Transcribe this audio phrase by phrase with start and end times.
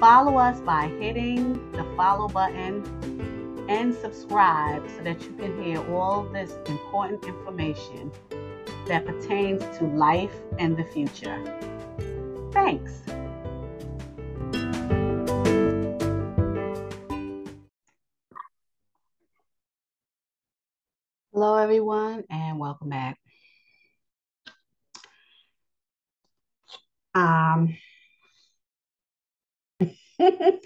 [0.00, 2.84] Follow us by hitting the follow button
[3.70, 8.12] and subscribe so that you can hear all this important information
[8.88, 11.42] that pertains to life and the future.
[12.52, 13.02] Thanks.
[21.32, 23.18] Hello, everyone, and welcome back.
[27.14, 27.74] Um,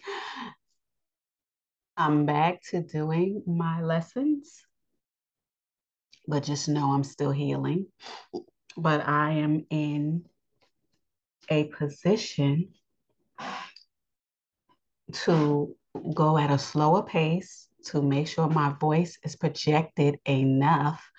[1.96, 4.62] I'm back to doing my lessons,
[6.26, 7.86] but just know I'm still healing.
[8.76, 10.24] But I am in
[11.48, 12.68] a position
[15.12, 15.74] to
[16.14, 21.10] go at a slower pace to make sure my voice is projected enough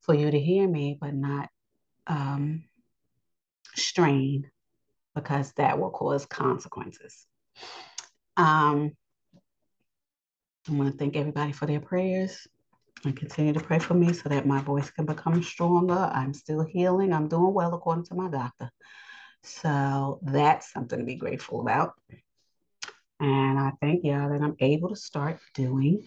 [0.00, 1.50] for you to hear me, but not
[2.06, 2.64] um,
[3.74, 4.50] strain
[5.14, 7.26] because that will cause consequences.
[8.36, 8.92] Um,
[10.68, 12.46] I want to thank everybody for their prayers
[13.04, 16.10] and continue to pray for me so that my voice can become stronger.
[16.12, 17.12] I'm still healing.
[17.12, 18.70] I'm doing well according to my doctor.
[19.42, 21.94] So that's something to be grateful about.
[23.20, 26.06] And I thank y'all that I'm able to start doing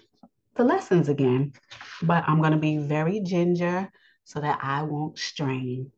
[0.55, 1.53] the lessons again.
[2.01, 3.89] But I'm going to be very ginger
[4.23, 5.91] so that I won't strain.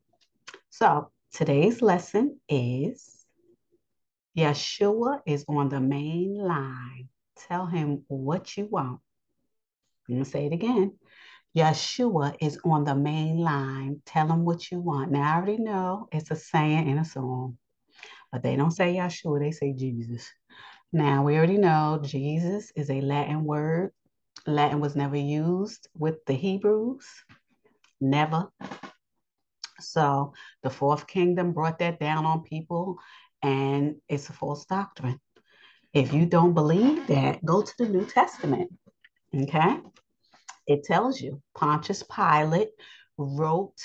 [0.70, 3.13] So today's lesson is
[4.36, 7.08] Yahusha is on the main line.
[7.48, 9.00] Tell him what you want.
[10.08, 10.98] I'm going to say it again.
[11.56, 14.02] Yahusha is on the main line.
[14.06, 15.12] Tell him what you want.
[15.12, 17.58] Now, I already know it's a saying in a song,
[18.32, 20.28] but they don't say Yahusha, they say Jesus.
[20.92, 23.92] Now, we already know Jesus is a Latin word.
[24.46, 27.06] Latin was never used with the Hebrews,
[28.00, 28.48] never.
[29.80, 32.98] So the fourth kingdom brought that down on people
[33.44, 35.20] and it's a false doctrine.
[35.92, 38.72] If you don't believe that, go to the New Testament.
[39.34, 39.80] Okay?
[40.66, 42.70] It tells you Pontius Pilate
[43.18, 43.78] wrote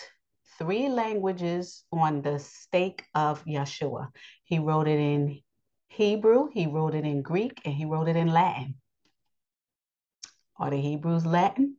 [0.57, 4.07] three languages on the stake of Yahusha.
[4.45, 5.41] He wrote it in
[5.89, 8.75] Hebrew, he wrote it in Greek, and he wrote it in Latin.
[10.57, 11.75] Are the Hebrews Latin?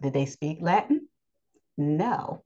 [0.00, 1.08] Did they speak Latin?
[1.76, 2.42] No.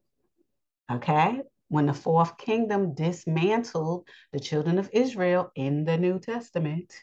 [0.91, 1.41] Okay
[1.75, 6.95] when the fourth kingdom dismantled the children of Israel in the New Testament,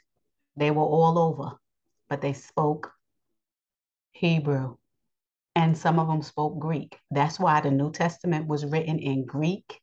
[0.56, 1.60] they were all over,
[2.08, 2.90] but they spoke
[4.14, 4.78] Hebrew.
[5.58, 6.98] And some of them spoke Greek.
[7.12, 9.78] That's why the New Testament was written in Greek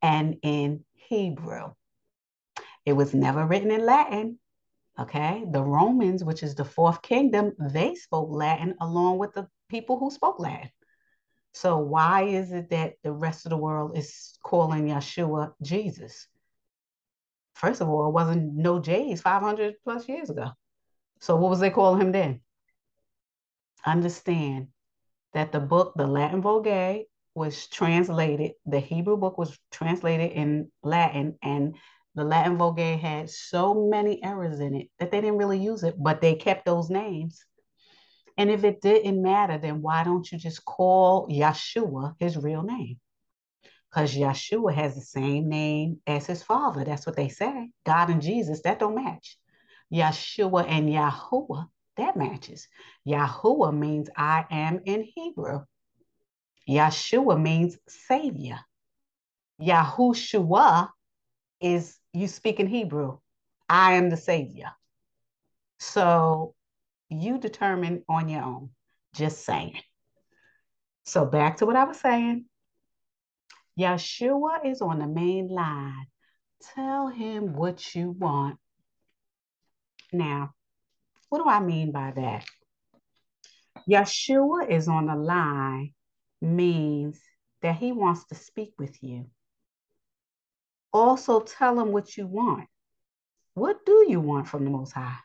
[0.00, 1.74] and in Hebrew.
[2.86, 4.38] It was never written in Latin.
[4.98, 5.44] Okay.
[5.50, 10.10] The Romans, which is the fourth kingdom, they spoke Latin along with the people who
[10.10, 10.70] spoke Latin.
[11.56, 16.28] So why is it that the rest of the world is calling Yahusha Jesus?
[17.54, 20.50] First of all, it wasn't no J's 500 plus years ago.
[21.20, 22.42] So what was they calling him then?
[23.86, 24.68] Understand
[25.32, 31.38] that the book, the Latin Vulgate, was translated, the Hebrew book was translated in Latin,
[31.42, 31.76] and
[32.14, 35.94] the Latin Vulgate had so many errors in it that they didn't really use it,
[35.98, 37.46] but they kept those names
[38.36, 42.98] and if it didn't matter, then why don't you just call Yahusha his real name?
[43.90, 46.84] Because Yahusha has the same name as his father.
[46.84, 47.70] That's what they say.
[47.84, 49.38] God and Jesus, that don't match.
[49.92, 52.68] Yahusha and Yahuwah, that matches.
[53.08, 55.64] Yahuwah means I am in Hebrew.
[56.68, 58.58] Yahusha means Savior.
[59.62, 60.90] Yahushua
[61.60, 63.18] is you speak in Hebrew.
[63.68, 64.72] I am the Savior.
[65.78, 66.54] So
[67.08, 68.70] you determine on your own.
[69.14, 69.78] Just saying.
[71.04, 72.46] So back to what I was saying.
[73.78, 76.06] Yahusha is on the main line.
[76.74, 78.58] Tell him what you want.
[80.12, 80.54] Now,
[81.28, 82.44] what do I mean by that?
[83.88, 85.92] Yahusha is on the line
[86.40, 87.20] means
[87.62, 89.26] that he wants to speak with you.
[90.92, 92.68] Also, tell him what you want.
[93.54, 95.18] What do you want from the Most High?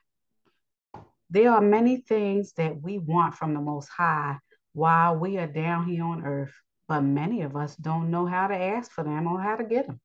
[1.33, 4.37] There are many things that we want from the Most High
[4.73, 6.53] while we are down here on earth,
[6.89, 9.87] but many of us don't know how to ask for them or how to get
[9.87, 10.01] them.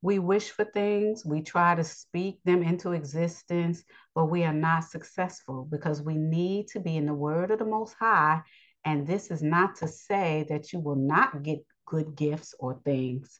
[0.00, 3.84] We wish for things, we try to speak them into existence,
[4.14, 7.66] but we are not successful because we need to be in the word of the
[7.66, 8.40] Most High.
[8.86, 13.38] And this is not to say that you will not get good gifts or things,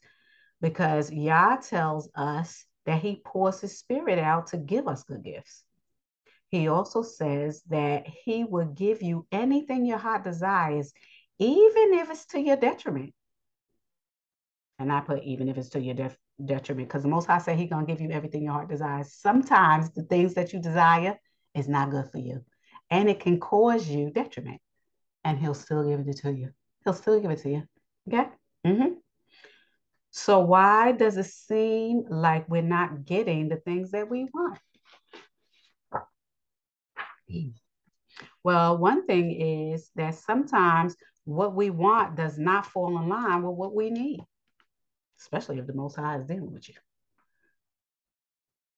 [0.60, 5.64] because Yah tells us that He pours His Spirit out to give us good gifts.
[6.50, 10.92] He also says that He will give you anything your heart desires,
[11.38, 13.14] even if it's to your detriment.
[14.78, 17.56] And I put even if it's to your def- detriment, because the Most High said
[17.56, 19.12] He's gonna give you everything your heart desires.
[19.12, 21.18] Sometimes the things that you desire
[21.54, 22.44] is not good for you,
[22.90, 24.60] and it can cause you detriment.
[25.22, 26.50] And He'll still give it to you.
[26.84, 27.62] He'll still give it to you.
[28.08, 28.28] Okay.
[28.66, 28.94] Mm-hmm.
[30.10, 34.58] So why does it seem like we're not getting the things that we want?
[38.42, 43.56] Well, one thing is that sometimes what we want does not fall in line with
[43.56, 44.20] what we need,
[45.20, 46.74] especially if the Most High is dealing with you.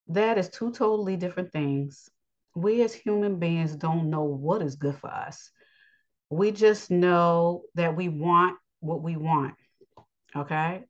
[0.09, 2.09] That is two totally different things.
[2.55, 5.51] We as human beings don't know what is good for us.
[6.29, 9.55] We just know that we want what we want.
[10.35, 10.85] Okay.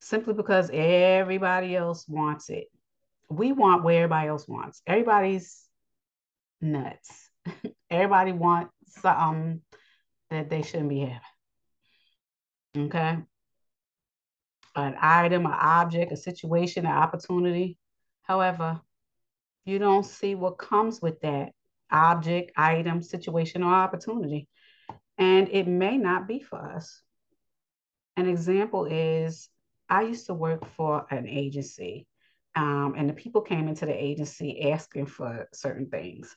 [0.00, 2.66] Simply because everybody else wants it.
[3.30, 4.82] We want what everybody else wants.
[4.86, 5.67] Everybody's
[6.60, 7.30] nuts.
[7.90, 9.62] Everybody wants something
[10.30, 12.86] that they shouldn't be having.
[12.86, 13.18] Okay.
[14.76, 17.78] An item, an object, a situation, an opportunity.
[18.22, 18.80] However,
[19.64, 21.52] you don't see what comes with that
[21.90, 24.48] object, item, situation, or opportunity.
[25.16, 27.02] And it may not be for us.
[28.16, 29.48] An example is
[29.88, 32.06] I used to work for an agency,
[32.54, 36.36] um, and the people came into the agency asking for certain things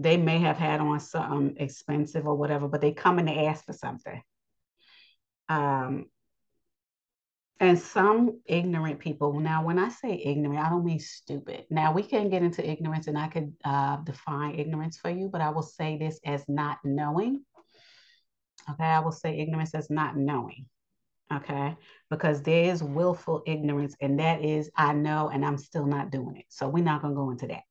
[0.00, 3.66] they may have had on something expensive or whatever, but they come and they ask
[3.66, 4.22] for something.
[5.48, 6.06] Um,
[7.58, 11.66] and some ignorant people, now when I say ignorant, I don't mean stupid.
[11.68, 15.42] Now we can get into ignorance and I could uh, define ignorance for you, but
[15.42, 17.44] I will say this as not knowing.
[18.70, 20.66] Okay, I will say ignorance as not knowing.
[21.32, 21.76] Okay,
[22.08, 26.38] because there is willful ignorance, and that is I know and I'm still not doing
[26.38, 26.46] it.
[26.48, 27.62] So we're not going to go into that.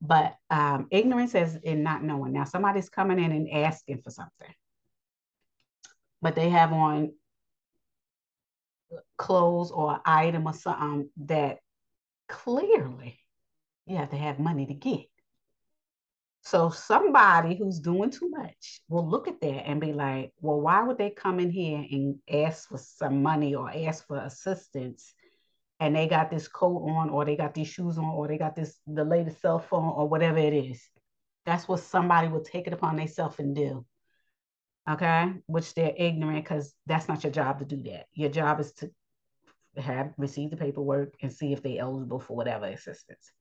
[0.00, 2.32] But um, ignorance is in not knowing.
[2.32, 4.54] Now, somebody's coming in and asking for something,
[6.22, 7.12] but they have on
[9.16, 11.58] clothes or item or something that
[12.28, 13.18] clearly
[13.86, 15.06] you have to have money to get.
[16.42, 20.82] So somebody who's doing too much will look at that and be like, well, why
[20.82, 25.12] would they come in here and ask for some money or ask for assistance
[25.80, 28.56] and they got this coat on or they got these shoes on or they got
[28.56, 30.82] this the latest cell phone or whatever it is.
[31.46, 33.84] That's what somebody will take it upon themselves and do
[34.90, 35.34] okay?
[35.46, 38.06] Which they're ignorant because that's not your job to do that.
[38.14, 38.90] Your job is to
[39.76, 43.32] have receive the paperwork and see if they're eligible for whatever assistance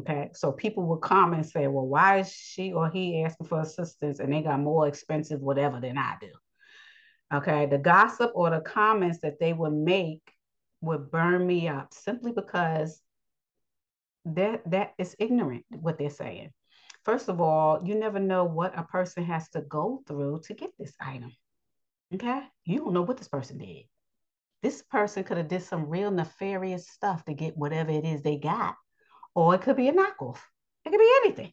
[0.00, 0.30] okay?
[0.34, 4.20] So people will come and say well why is she or he asking for assistance
[4.20, 6.30] and they got more expensive whatever than i do?
[7.32, 7.66] Okay?
[7.66, 10.22] The gossip or the comments that they would make
[10.84, 13.00] would burn me up simply because
[14.26, 16.52] that that is ignorant what they're saying.
[17.04, 20.70] First of all, you never know what a person has to go through to get
[20.78, 21.32] this item.
[22.14, 22.40] Okay?
[22.64, 23.84] You don't know what this person did.
[24.62, 28.38] This person could have did some real nefarious stuff to get whatever it is they
[28.38, 28.76] got.
[29.34, 30.38] Or it could be a knockoff.
[30.86, 31.52] It could be anything.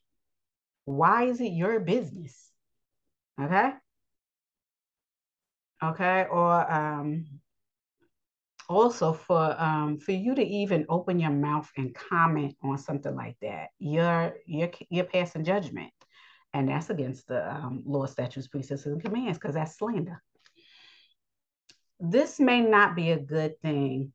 [0.85, 2.49] Why is it your business?
[3.41, 3.71] Okay?
[5.83, 7.25] Okay, or um
[8.71, 13.37] also for um, for you to even open your mouth and comment on something like
[13.41, 15.91] that, you're you're you're passing judgment,
[16.53, 20.21] and that's against the um, law, statutes, precepts, and commands because that's slander.
[21.99, 24.13] This may not be a good thing.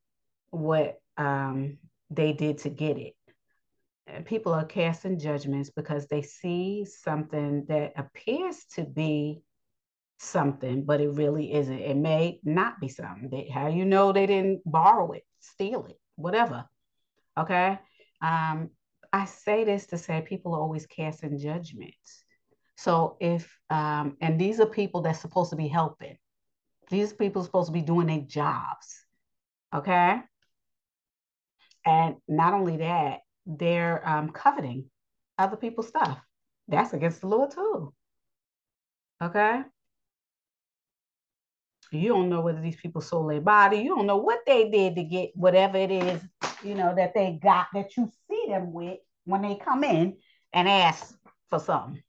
[0.50, 1.78] What um,
[2.10, 3.14] they did to get it.
[4.25, 9.42] People are casting judgments because they see something that appears to be
[10.18, 11.78] something, but it really isn't.
[11.78, 13.28] It may not be something.
[13.30, 16.64] They, how you know they didn't borrow it, steal it, whatever.
[17.38, 17.78] Okay.
[18.23, 18.70] Um,
[19.12, 22.25] I say this to say people are always casting judgments.
[22.76, 26.16] So if um, and these are people that's supposed to be helping.
[26.90, 29.04] These people are supposed to be doing their jobs.
[29.75, 30.20] Okay.
[31.85, 34.90] And not only that, they're um, coveting
[35.38, 36.18] other people's stuff.
[36.68, 37.92] That's against the law too.
[39.23, 39.62] Okay.
[41.93, 43.78] You don't know whether these people sold their body.
[43.78, 46.21] You don't know what they did to get whatever it is,
[46.64, 50.16] you know, that they got that you see them with when they come in
[50.52, 51.16] and ask
[51.49, 52.02] for something.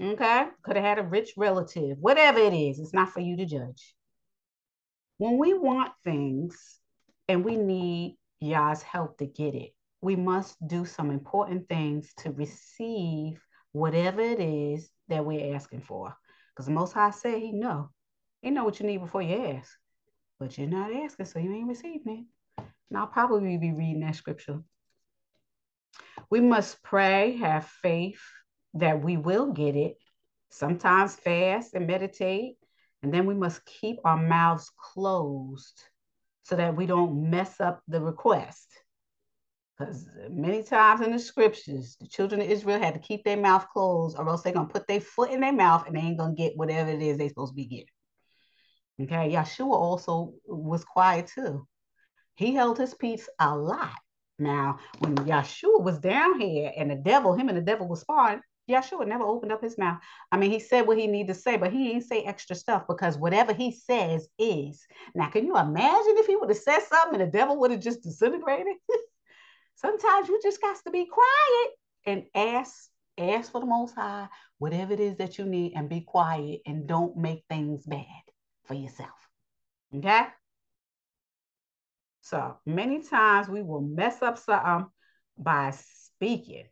[0.00, 0.46] Okay?
[0.62, 1.98] Could have had a rich relative.
[2.00, 3.94] Whatever it is, it's not for you to judge.
[5.18, 6.80] when we want things
[7.28, 9.70] and we need Yah's help to get it,
[10.00, 13.40] we must do some important things to receive
[13.72, 16.16] whatever it is that we're asking for.
[16.50, 17.90] Because the Most High said He know.
[18.42, 19.70] He know what you need before you ask.
[20.38, 22.26] But you're not asking, so you ain't receiving
[22.58, 22.64] it.
[22.90, 24.60] And I'll probably be reading that scripture.
[26.28, 28.20] We must pray, have faith
[28.74, 29.96] that we will get it.
[30.50, 32.56] Sometimes fast and meditate.
[33.02, 35.82] And then we must keep our mouths closed
[36.42, 38.68] so that we don't mess up the request.
[39.78, 43.66] Because many times in the scriptures, the children of Israel had to keep their mouth
[43.72, 46.34] closed, or else they're to put their foot in their mouth and they ain't to
[46.36, 47.86] get whatever it is they're supposed to be getting.
[49.00, 51.66] Okay, Yahusha also was quiet too.
[52.34, 53.98] He held his peace a lot.
[54.38, 58.40] Now, when Yahusha was down here and the devil, him and the devil was sparring,
[58.68, 60.00] Yahusha never opened up his mouth.
[60.30, 62.84] I mean, he said what he needed to say, but he ain't say extra stuff
[62.86, 64.84] because whatever he says is.
[65.14, 67.80] Now, can you imagine if he would have said something and the devil would have
[67.80, 68.76] just disintegrated?
[69.76, 71.70] Sometimes you just got to be quiet
[72.06, 76.02] and ask, ask for the most high, whatever it is that you need, and be
[76.02, 78.06] quiet and don't make things bad
[78.64, 79.28] for yourself.
[79.94, 80.26] Okay?
[82.22, 84.86] So many times we will mess up something
[85.36, 86.66] by speaking.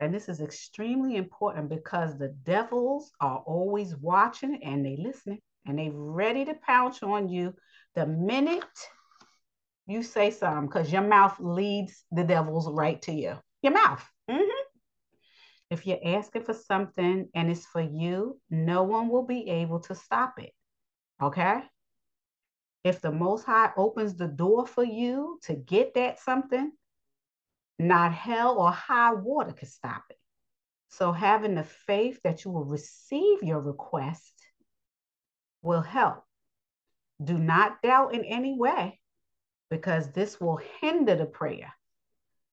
[0.00, 5.78] And this is extremely important because the devils are always watching and they listening and
[5.78, 7.54] they ready to pounce on you
[7.94, 8.64] the minute
[9.86, 13.36] you say something because your mouth leads the devils right to you.
[13.62, 14.04] Your mouth.
[14.30, 14.62] Mm-hmm.
[15.70, 19.94] If you're asking for something and it's for you, no one will be able to
[19.94, 20.52] stop it.
[21.20, 21.60] Okay?
[22.84, 26.72] If the Most High opens the door for you to get that something,
[27.78, 30.16] not hell or high water can stop it.
[30.90, 34.32] So, having the faith that you will receive your request
[35.62, 36.24] will help.
[37.22, 39.00] Do not doubt in any way
[39.70, 41.72] because this will hinder the prayer.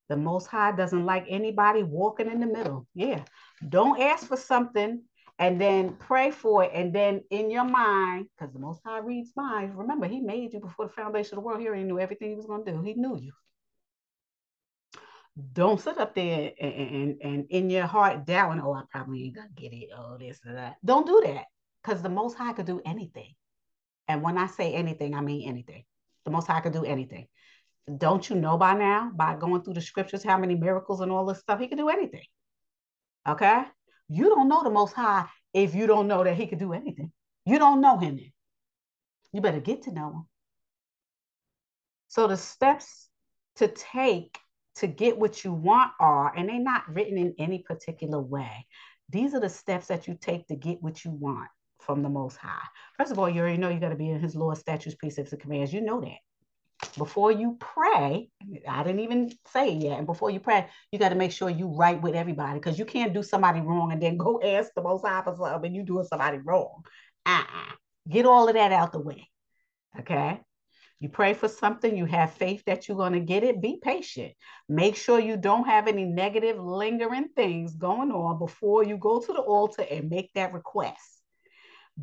[0.10, 2.88] The Most High doesn't like anybody walking in the middle.
[2.94, 3.24] Yeah.
[3.68, 5.04] Don't ask for something
[5.40, 6.72] and then pray for it.
[6.74, 10.60] And then in your mind, because the Most High reads minds, remember, He made you
[10.60, 11.60] before the foundation of the world.
[11.60, 12.82] He already knew everything He was going to do.
[12.82, 13.34] He knew you.
[15.52, 19.36] Don't sit up there and, and, and in your heart doubting, oh, I probably ain't
[19.36, 20.76] going to get it, oh, this or that.
[20.84, 21.46] Don't do that
[21.84, 23.34] because the Most High could do anything.
[24.08, 25.84] And when I say anything, I mean anything.
[26.24, 27.28] The Most High could do anything.
[27.98, 31.26] Don't you know by now, by going through the scriptures, how many miracles and all
[31.26, 31.60] this stuff?
[31.60, 32.24] He could do anything.
[33.28, 33.64] Okay?
[34.08, 37.12] You don't know the Most High if you don't know that He could do anything.
[37.46, 38.18] You don't know Him.
[38.18, 38.32] Then.
[39.34, 40.28] You better get to know Him.
[42.08, 43.10] So the steps
[43.58, 44.38] to take
[44.76, 48.68] to get what you want are, and they're not written in any particular way.
[49.10, 52.38] These are the steps that you take to get what you want from the Most
[52.38, 52.66] High.
[52.98, 55.32] First of all, you already know you got to be in His laws, statutes, precepts,
[55.32, 55.72] and commands.
[55.72, 56.18] You know that
[56.98, 58.30] before you pray,
[58.68, 59.98] I didn't even say it yet.
[59.98, 62.86] And before you pray, you got to make sure you right with everybody because you
[62.86, 65.84] can't do somebody wrong and then go ask the most high for something and you
[65.84, 66.84] doing somebody wrong.
[67.26, 67.74] Uh-uh.
[68.10, 69.30] Get all of that out the way.
[70.00, 70.40] Okay.
[71.00, 73.62] You pray for something, you have faith that you're going to get it.
[73.62, 74.34] Be patient.
[74.70, 79.34] Make sure you don't have any negative, lingering things going on before you go to
[79.34, 81.22] the altar and make that request.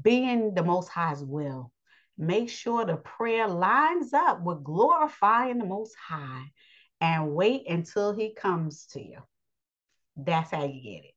[0.00, 1.72] Being the Most High's will
[2.22, 6.52] Make sure the prayer lines up with glorifying the Most High
[7.00, 9.18] and wait until He comes to you.
[10.16, 11.14] That's how you get it.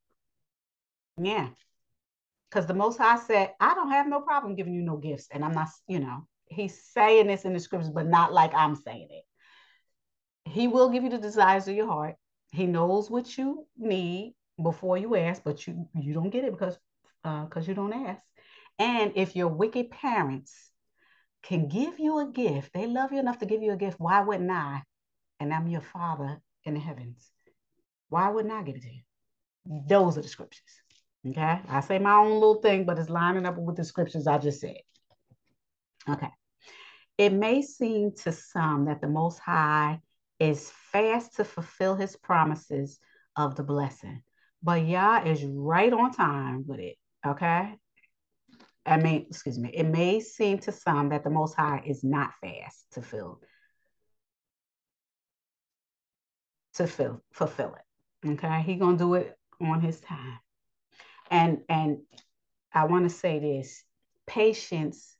[1.21, 1.49] Yeah.
[2.49, 5.27] Because the Most High said, I don't have no problem giving you no gifts.
[5.31, 8.75] And I'm not, you know, He's saying this in the scriptures, but not like I'm
[8.75, 10.49] saying it.
[10.49, 12.15] He will give you the desires of your heart.
[12.51, 16.79] He knows what you need before you ask, but you you don't get it because
[17.21, 18.23] because uh, you don't ask.
[18.79, 20.71] And if your wicked parents
[21.45, 24.21] can give you a gift, they love you enough to give you a gift, why
[24.21, 24.81] wouldn't I?
[25.39, 27.29] And I'm your father in the heavens.
[28.09, 29.01] Why wouldn't I give it to you?
[29.87, 30.63] Those are the scriptures.
[31.27, 31.59] Okay.
[31.69, 34.61] I say my own little thing, but it's lining up with the scriptures I just
[34.61, 34.77] said.
[36.09, 36.29] Okay.
[37.17, 39.99] It may seem to some that the Most High
[40.39, 42.99] is fast to fulfill his promises
[43.35, 44.21] of the blessing,
[44.61, 46.95] but Yah is right on time with it.
[47.25, 47.75] Okay.
[48.85, 52.31] I mean, excuse me, it may seem to some that the Most High is not
[52.41, 53.41] fast to fill,
[56.75, 58.29] to fill, fulfill it.
[58.29, 60.39] Okay, He gonna do it on His time,
[61.31, 61.99] and and
[62.73, 63.83] I want to say this:
[64.27, 65.15] patience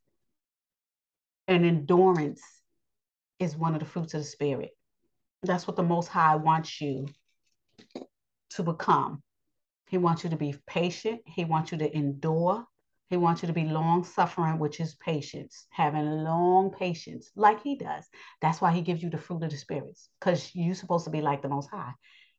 [1.47, 2.41] and endurance
[3.39, 4.71] is one of the fruits of the Spirit.
[5.41, 7.07] That's what the Most High wants you
[8.51, 9.21] to become.
[9.87, 11.21] He wants you to be patient.
[11.25, 12.65] He wants you to endure
[13.09, 17.75] He wants you to be long suffering, which is patience, having long patience, like he
[17.75, 18.03] does.
[18.41, 21.21] That's why he gives you the fruit of the spirits, because you're supposed to be
[21.21, 21.93] like the Most High.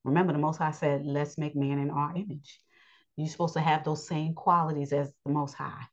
[0.05, 2.61] Remember, the Most High said, Let's make man in our image.
[3.17, 5.85] You're supposed to have those same qualities as the Most High.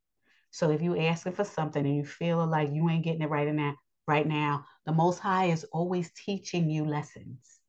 [0.52, 3.48] So if you're asking for something and you feel like you ain't getting it right
[3.48, 3.76] in that
[4.08, 7.60] right now, the Most High is always teaching you lessons.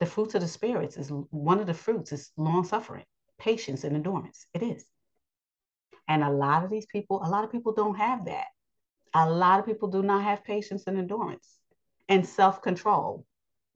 [0.00, 3.04] The fruits of the spirits is one of the fruits is long suffering,
[3.38, 4.46] patience, and endurance.
[4.52, 4.84] It is.
[6.08, 8.46] And a lot of these people, a lot of people don't have that.
[9.14, 11.58] A lot of people do not have patience and endurance
[12.08, 13.24] and self control.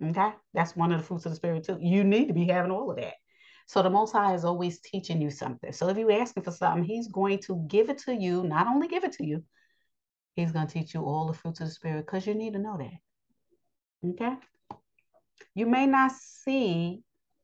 [0.02, 0.32] Okay.
[0.54, 1.78] That's one of the fruits of the spirit, too.
[1.80, 3.14] You need to be having all of that.
[3.66, 5.72] So the Most High is always teaching you something.
[5.72, 8.88] So if you're asking for something, He's going to give it to you, not only
[8.88, 9.44] give it to you,
[10.34, 12.58] He's going to teach you all the fruits of the Spirit because you need to
[12.58, 14.10] know that.
[14.10, 14.36] Okay?
[15.54, 17.02] You may not see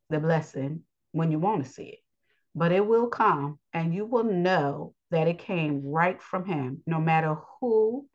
[0.08, 1.98] the blessing when you want to see it,
[2.54, 7.00] but it will come and you will know that it came right from him, no
[7.00, 8.06] matter who,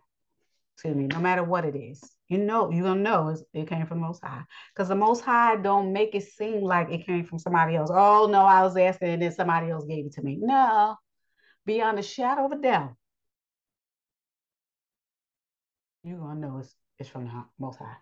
[0.76, 2.02] excuse me, no matter what it is.
[2.30, 4.44] You know, you're gonna know it came from the Most High.
[4.74, 7.90] Because the Most High don't make it seem like it came from somebody else.
[7.92, 10.38] Oh no, I was asking and then somebody else gave it to me.
[10.42, 10.96] No,
[11.66, 12.96] beyond a shadow of a doubt,
[16.04, 17.98] you're gonna know it's, it's from the Most High.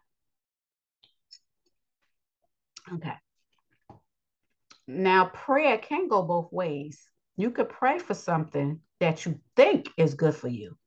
[2.94, 3.14] Okay.
[4.88, 7.10] Now, prayer can go both ways.
[7.36, 10.78] You could pray for something that you think is good for you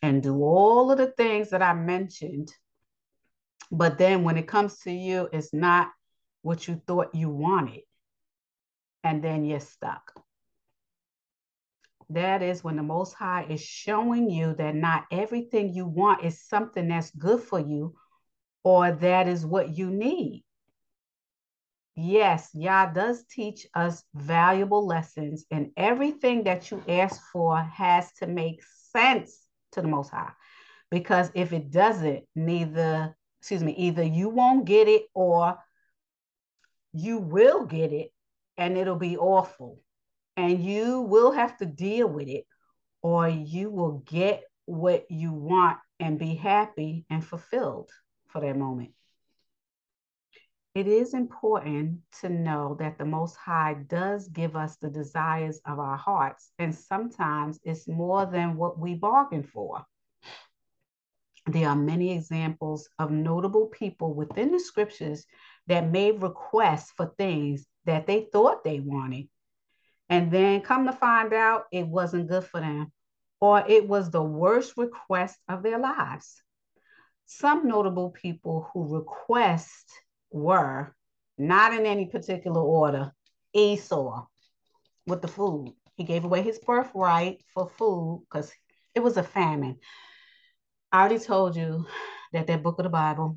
[0.00, 2.52] and do all of the things that I mentioned.
[3.72, 5.88] But then when it comes to you, it's not
[6.42, 7.82] what you thought you wanted.
[9.02, 10.12] And then you're stuck.
[12.10, 16.46] That is when the Most High is showing you that not everything you want is
[16.46, 17.96] something that's good for you
[18.62, 20.43] or that is what you need
[21.96, 28.26] yes, Yah does teach us valuable lessons, and everything that you ask for has to
[28.26, 30.32] make sense to the Most High.
[30.90, 35.58] Because if it doesn't, neither, excuse me, either you won't get it or
[36.92, 38.10] you will get it
[38.56, 39.80] and it'll be awful.
[40.36, 42.44] And you will have to deal with it,
[43.02, 47.90] or you will get what you want and be happy and fulfilled
[48.28, 48.90] for that moment.
[50.74, 55.78] It is important to know that the Most High does give us the desires of
[55.78, 59.86] our hearts, and sometimes it's more than what we bargain for.
[61.46, 65.24] There are many examples of notable people within the scriptures
[65.68, 69.28] that made requests for things that they thought they wanted,
[70.08, 72.90] and then come to find out it wasn't good for them,
[73.40, 76.42] or it was the worst request of their lives.
[77.26, 79.88] Some notable people who request
[80.34, 80.92] were
[81.38, 83.12] not in any particular order
[83.54, 84.26] Esau
[85.06, 85.72] with the food.
[85.96, 88.52] He gave away his birthright for food because
[88.94, 89.78] it was a famine.
[90.90, 91.86] I already told you
[92.32, 93.36] that that book of the Bible,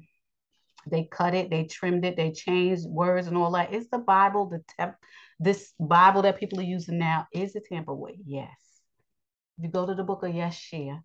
[0.87, 3.73] they cut it, they trimmed it, they changed words and all that.
[3.73, 4.95] Is the Bible the temp?
[5.39, 8.15] This Bible that people are using now is it tampered with?
[8.25, 8.49] Yes.
[9.59, 11.01] If you go to the book of Yeshua,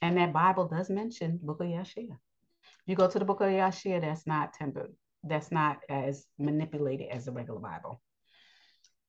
[0.00, 2.16] and that Bible does mention book of Yeshua.
[2.86, 7.24] You go to the book of Yeshua, that's not tempered that's not as manipulated as
[7.24, 8.00] the regular Bible.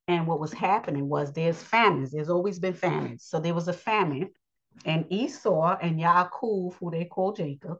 [0.07, 2.11] And what was happening was there's famines.
[2.11, 3.25] There's always been famines.
[3.25, 4.29] So there was a famine,
[4.85, 7.77] and Esau and Yaakov, who they call Jacob,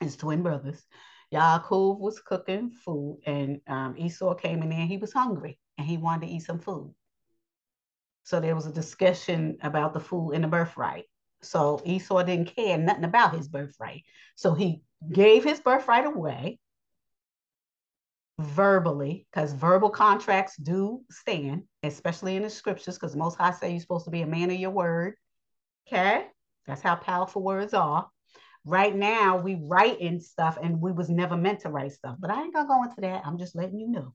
[0.00, 0.86] his twin brothers,
[1.32, 4.86] Yaakov was cooking food, and um, Esau came in there.
[4.86, 6.94] He was hungry and he wanted to eat some food.
[8.22, 11.04] So there was a discussion about the food and the birthright.
[11.42, 14.04] So Esau didn't care nothing about his birthright.
[14.34, 16.58] So he gave his birthright away
[18.38, 23.80] verbally, because verbal contracts do stand, especially in the scriptures, because most high say you're
[23.80, 25.14] supposed to be a man of your word.
[25.86, 26.26] Okay,
[26.66, 28.08] that's how powerful words are.
[28.64, 32.16] Right now, we write in stuff, and we was never meant to write stuff.
[32.18, 33.26] But I ain't gonna go into that.
[33.26, 34.14] I'm just letting you know.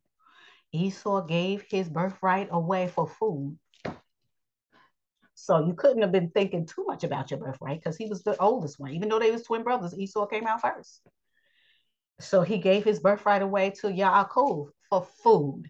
[0.71, 3.57] Esau gave his birthright away for food.
[5.35, 8.37] So you couldn't have been thinking too much about your birthright because he was the
[8.41, 8.91] oldest one.
[8.91, 11.01] Even though they was twin brothers, Esau came out first.
[12.19, 15.63] So he gave his birthright away to Yaakov for food.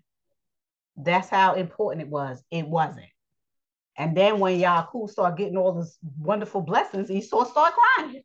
[0.97, 2.43] That's how important it was.
[2.51, 3.05] It wasn't.
[3.97, 8.21] And then when Yaakov started getting all these wonderful blessings, Esau started crying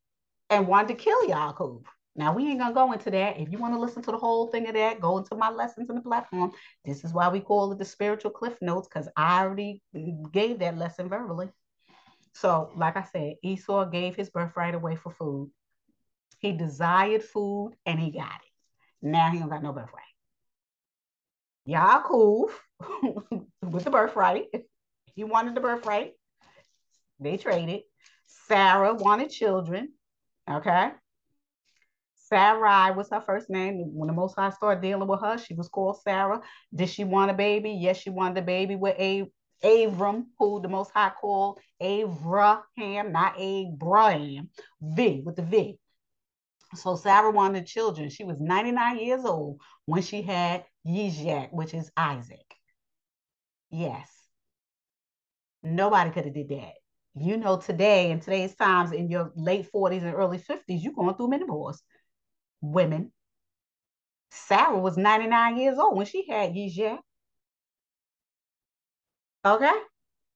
[0.51, 1.83] and wanted to kill Yaakov.
[2.17, 3.41] Now we ain't gonna go into that.
[3.41, 5.91] If you want to listen to the whole thing of that, go into my lessons
[5.91, 6.53] in the platform.
[6.85, 9.83] This is why we call it the spiritual cliff notes, because I already
[10.33, 11.51] gave that lesson verbally.
[12.35, 15.51] So, like I said, Esau gave his birthright away for food.
[16.45, 18.51] He desired food and he got it.
[19.01, 20.05] Now he don't got no birthright.
[21.65, 24.49] Y'all Yaakov with the birthright.
[25.15, 26.13] He wanted the birthright.
[27.19, 27.85] They traded.
[28.27, 29.95] Sarah wanted children.
[30.51, 30.91] Okay.
[32.17, 33.77] Sarai was her first name.
[33.95, 36.43] When the Most High started dealing with her, she was called Sarah.
[36.75, 37.71] Did she want a baby?
[37.71, 39.25] Yes, she wanted a baby with a
[39.63, 44.51] Abram, who the Most High called Abraham, not Abraham,
[44.83, 45.79] V with the V.
[46.75, 48.09] So Sarah wanted children.
[48.11, 52.55] She was 99 years old when she had Yishak, which is Isaac.
[53.71, 54.09] Yes.
[55.63, 56.75] Nobody could have did that.
[57.17, 61.15] You know, today in today's times, in your late 40s and early 50s, you're going
[61.15, 61.83] through menopause.
[62.61, 63.13] Women.
[64.31, 66.99] Sarah was 99 years old when she had Yishak.
[69.45, 69.73] Okay.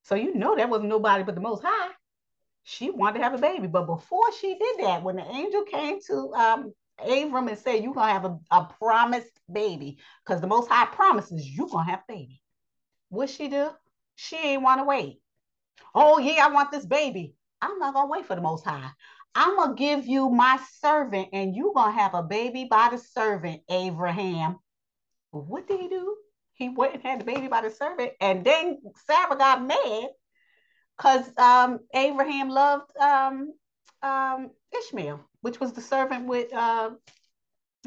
[0.05, 1.90] So you know that wasn't nobody but the most high.
[2.68, 3.66] She wanted to have a baby.
[3.66, 7.94] But before she did that, when the angel came to um Abram and said, You're
[7.94, 12.12] gonna have a, a promised baby, because the most high promises you're gonna have a
[12.12, 12.42] baby.
[13.09, 13.70] What she do?
[14.16, 15.22] She ain't want to wait.
[15.94, 17.35] Oh, yeah, I want this baby.
[17.62, 18.90] I'm not gonna wait for the most high.
[19.35, 23.62] I'm gonna give you my servant, and you're gonna have a baby by the servant,
[23.70, 24.59] Abraham.
[25.31, 26.16] What did he do?
[26.52, 30.09] he went and had the baby by the servant, and then Sarah got mad
[30.98, 33.52] because um, Abraham loved um,
[34.02, 36.90] um, Ishmael, which was the servant with uh,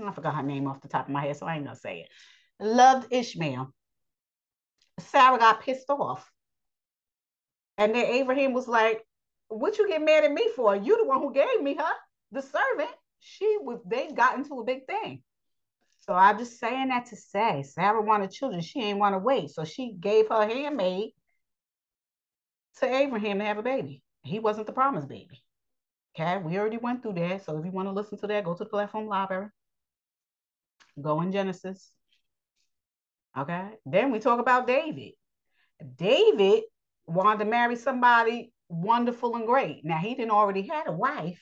[0.04, 2.02] I forgot her name off the top of my head, so I ain't gonna say
[2.02, 2.10] it.
[2.63, 3.74] Loved Ishmael.
[5.00, 6.30] Sarah got pissed off,
[7.78, 9.06] and then Abraham was like,
[9.50, 10.76] "What you get mad at me for?
[10.76, 11.93] You the one who gave me her,
[12.32, 13.80] the servant." She was.
[13.86, 15.21] They got into a big thing.
[16.00, 18.62] So I'm just saying that to say Sarah wanted children.
[18.62, 19.52] She ain't want to wait.
[19.52, 21.12] So she gave her handmaid
[22.80, 24.02] to Abraham to have a baby.
[24.24, 25.42] He wasn't the promised baby.
[26.16, 27.46] Okay, we already went through that.
[27.46, 29.48] So if you want to listen to that, go to the platform library.
[31.02, 31.90] Go in Genesis.
[33.38, 33.70] Okay.
[33.86, 35.14] Then we talk about David.
[35.96, 36.64] David
[37.06, 39.86] wanted to marry somebody wonderful and great.
[39.86, 41.42] Now he didn't already had a wife.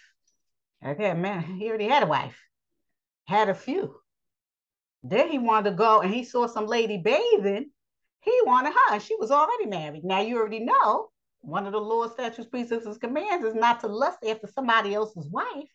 [0.86, 2.40] Okay, man, he already had a wife.
[3.28, 3.96] Had a few.
[5.04, 7.72] Then he wanted to go and he saw some lady bathing.
[8.22, 9.00] He wanted her.
[9.00, 10.04] She was already married.
[10.04, 11.10] Now you already know
[11.42, 15.28] one of the Lord's statutes, precepts, and commands is not to lust after somebody else's
[15.30, 15.70] wife.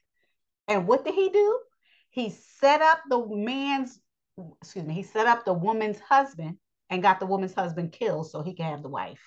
[0.68, 1.59] And what did he do?
[2.11, 3.98] He set up the man's,
[4.62, 6.59] excuse me, he set up the woman's husband
[6.90, 9.20] and got the woman's husband killed so he could have the wife.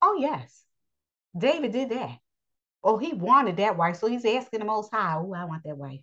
[0.00, 0.64] Oh, yes.
[1.36, 2.18] David did that.
[2.82, 3.96] Oh, he wanted that wife.
[3.96, 6.00] So he's asking the most high, oh, I want that wife.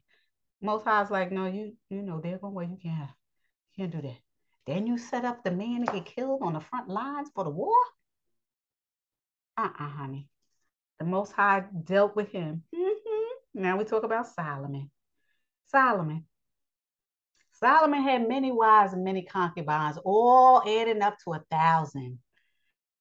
[0.61, 3.09] Most High's like, no, you you know, there's no way you can't
[3.75, 4.17] you can't do that.
[4.67, 7.49] Then you set up the man to get killed on the front lines for the
[7.49, 7.73] war.
[9.63, 10.27] Uh-uh, honey.
[10.99, 12.63] The Most High dealt with him.
[12.73, 13.61] Mm-hmm.
[13.61, 14.89] Now we talk about Solomon.
[15.67, 16.25] Solomon.
[17.53, 22.19] Solomon had many wives and many concubines, all adding up to a thousand.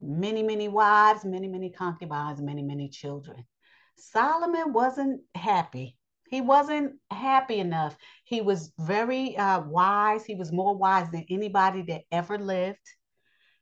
[0.02, 3.44] Many, many wives, many, many concubines, many, many children.
[3.96, 5.96] Solomon wasn't happy
[6.30, 7.96] he wasn't happy enough.
[8.22, 10.24] He was very uh, wise.
[10.24, 12.78] He was more wise than anybody that ever lived.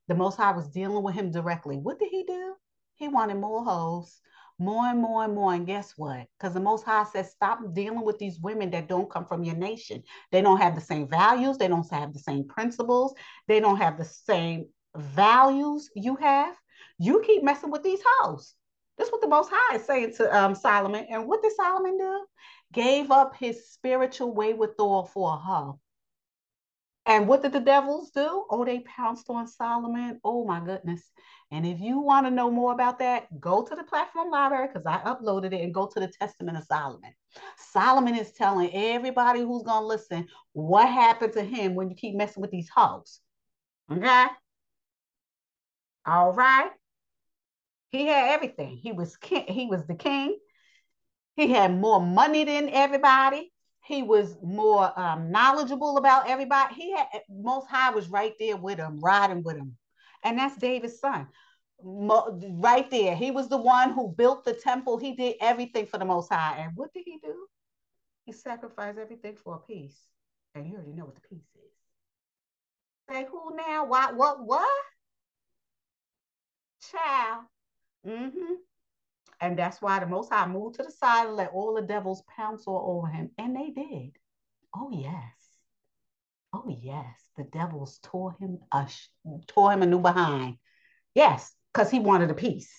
[0.06, 1.78] The Most High was dealing with him directly.
[1.78, 2.54] What did he do?
[2.98, 4.20] He wanted more hoes,
[4.58, 5.54] more and more and more.
[5.54, 6.26] And guess what?
[6.38, 9.56] Because the Most High says, stop dealing with these women that don't come from your
[9.56, 10.02] nation.
[10.30, 11.58] They don't have the same values.
[11.58, 13.14] They don't have the same principles.
[13.46, 16.54] They don't have the same values you have.
[16.98, 18.54] You keep messing with these hoes.
[18.96, 21.06] That's what the Most High is saying to um, Solomon.
[21.08, 22.24] And what did Solomon do?
[22.72, 25.80] gave up his spiritual wherewithal for a hoe.
[27.06, 28.44] And what did the devils do?
[28.50, 30.20] Oh, they pounced on Solomon.
[30.22, 31.02] Oh my goodness.
[31.50, 34.84] And if you want to know more about that, go to the platform library because
[34.84, 37.12] I uploaded it and go to the Testament of Solomon.
[37.56, 42.16] Solomon is telling everybody who's going to listen what happened to him when you keep
[42.16, 43.20] messing with these hogs.
[43.90, 44.26] Okay?
[46.04, 46.70] All right.
[47.90, 48.76] He had everything.
[48.76, 50.38] He was king, he was the king.
[51.36, 53.52] He had more money than everybody.
[53.84, 56.74] He was more um, knowledgeable about everybody.
[56.74, 59.76] He had Most High was right there with him, riding with him,
[60.24, 61.28] and that's David's son.
[61.80, 64.98] Right there, he was the one who built the temple.
[64.98, 66.56] He did everything for the Most High.
[66.58, 67.46] And what did he do?
[68.24, 69.96] He sacrificed everything for a peace.
[70.54, 71.72] And you already know what the peace is.
[73.08, 73.86] Say who now?
[73.86, 74.16] What?
[74.16, 74.44] What?
[74.44, 74.68] What?
[76.90, 77.44] Child.
[78.06, 78.54] Mm-hmm.
[79.40, 82.24] And that's why the Most High moved to the side and let all the devils
[82.36, 83.30] pounce all over him.
[83.38, 84.16] And they did.
[84.74, 85.37] Oh, yes.
[86.52, 87.06] Oh, yes.
[87.36, 88.86] The devils tore him, uh,
[89.46, 90.56] tore him a new behind.
[91.14, 92.72] Yes, because he wanted a piece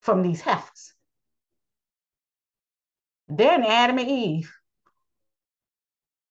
[0.00, 0.92] from these heifers.
[3.28, 4.52] Then Adam and Eve,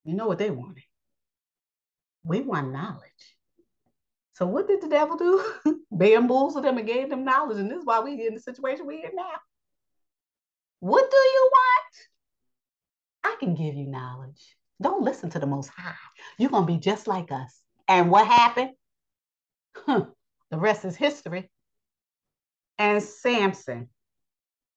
[0.03, 0.83] you know what they wanted?
[2.23, 3.37] We want knowledge.
[4.33, 5.43] So what did the devil do?
[5.91, 7.57] Bamboozled them and gave them knowledge.
[7.57, 9.39] And this is why we in the situation we in now.
[10.79, 11.95] What do you want?
[13.23, 14.55] I can give you knowledge.
[14.81, 15.95] Don't listen to the most high.
[16.37, 17.61] You're gonna be just like us.
[17.87, 18.71] And what happened?
[19.75, 20.05] Huh.
[20.51, 21.49] The rest is history.
[22.77, 23.89] And Samson.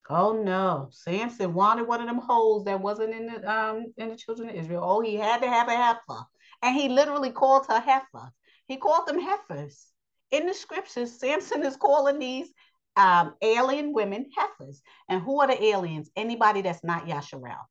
[0.08, 4.16] Oh no, Samson wanted one of them holes that wasn't in the um in the
[4.16, 4.82] children of Israel.
[4.84, 6.24] Oh, he had to have a heifer.
[6.62, 8.30] And he literally called her heifer.
[8.66, 9.86] He called them heifers.
[10.30, 12.48] In the scriptures, Samson is calling these
[12.96, 14.82] um, alien women heifers.
[15.08, 16.10] And who are the aliens?
[16.16, 17.64] Anybody that's not Yasharel.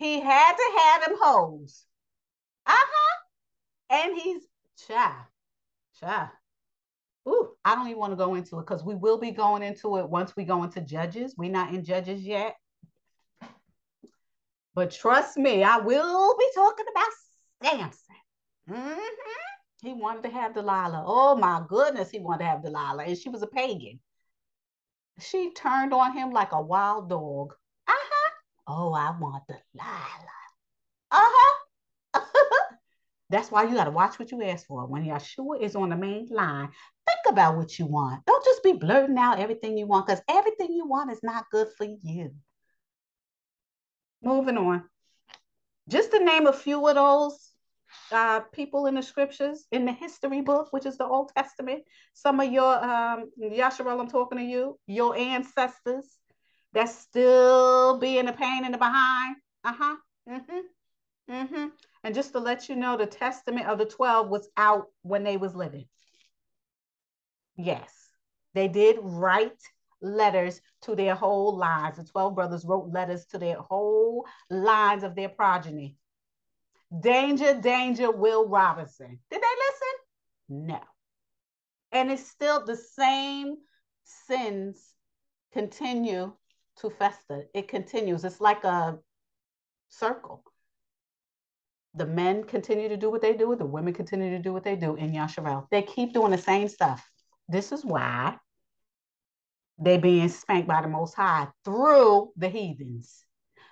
[0.00, 1.84] He had to have them hoes.
[2.66, 3.16] Uh-huh.
[3.90, 4.42] And he's
[4.88, 5.28] cha,
[6.00, 6.32] cha.
[7.28, 9.98] Ooh, I don't even want to go into it because we will be going into
[9.98, 11.34] it once we go into judges.
[11.36, 12.56] We're not in judges yet.
[14.74, 18.16] But trust me, I will be talking about Samson.
[18.70, 19.00] Mm-hmm.
[19.82, 21.04] He wanted to have Delilah.
[21.06, 23.04] Oh my goodness, he wanted to have Delilah.
[23.04, 24.00] And she was a pagan.
[25.18, 27.52] She turned on him like a wild dog.
[27.86, 28.19] Uh-huh.
[28.66, 30.40] Oh, I want Delilah.
[31.10, 32.20] Uh-huh.
[33.30, 34.86] That's why you got to watch what you ask for.
[34.86, 36.68] When Yahusha is on the main line,
[37.06, 38.24] think about what you want.
[38.26, 41.68] Don't just be blurting out everything you want because everything you want is not good
[41.78, 42.34] for you.
[44.22, 44.84] Moving on.
[45.88, 47.52] Just to name a few of those
[48.12, 51.82] uh, people in the scriptures, in the history book, which is the Old Testament,
[52.14, 56.06] some of your, um, Yasharel, I'm talking to you, your ancestors
[56.72, 59.36] that still being a pain in the behind.
[59.64, 59.96] Uh-huh.
[60.28, 61.32] Mm-hmm.
[61.32, 61.66] Mm-hmm.
[62.04, 65.36] And just to let you know, the testament of the 12 was out when they
[65.36, 65.86] was living.
[67.56, 67.92] Yes,
[68.54, 69.60] they did write
[70.00, 71.98] letters to their whole lives.
[71.98, 75.96] The 12 brothers wrote letters to their whole lines of their progeny.
[76.98, 79.20] Danger, danger, Will Robinson.
[79.30, 80.66] Did they listen?
[80.68, 80.80] No.
[81.92, 83.56] And it's still the same
[84.04, 84.94] sins
[85.52, 86.32] continue
[86.80, 87.46] to fester.
[87.54, 88.24] It continues.
[88.24, 88.98] It's like a
[89.88, 90.42] circle.
[91.94, 94.76] The men continue to do what they do, the women continue to do what they
[94.76, 95.66] do in Yasharel.
[95.70, 97.04] They keep doing the same stuff.
[97.48, 98.36] This is why
[99.78, 103.24] they're being spanked by the Most High through the heathens.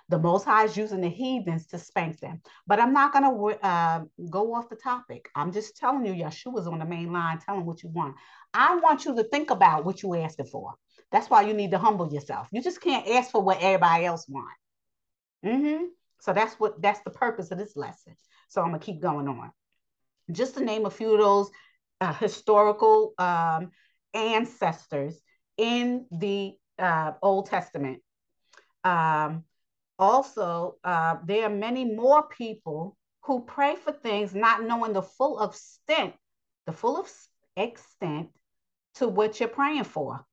[0.09, 2.41] The Most High is using the heathens to spank them.
[2.65, 5.29] But I'm not going to uh, go off the topic.
[5.35, 8.15] I'm just telling you, Yahusha's on the main line telling what you want.
[8.53, 10.73] I want you to think about what you're asking for.
[11.11, 12.47] That's why you need to humble yourself.
[12.51, 14.59] You just can't ask for what everybody else wants.
[15.45, 15.85] Mm-hmm.
[16.21, 18.15] So that's what that's the purpose of this lesson.
[18.49, 19.51] So I'm gonna keep going on.
[20.31, 21.49] Just to name a few of those
[22.01, 23.71] uh, historical um,
[24.13, 25.19] ancestors
[25.57, 28.01] in the uh, Old Testament.
[28.83, 29.43] Um,
[29.97, 35.43] also, uh, there are many more people who pray for things not knowing the full
[35.43, 36.13] extent,
[36.65, 37.05] the full
[37.57, 38.29] extent
[38.95, 40.25] to what you're praying for,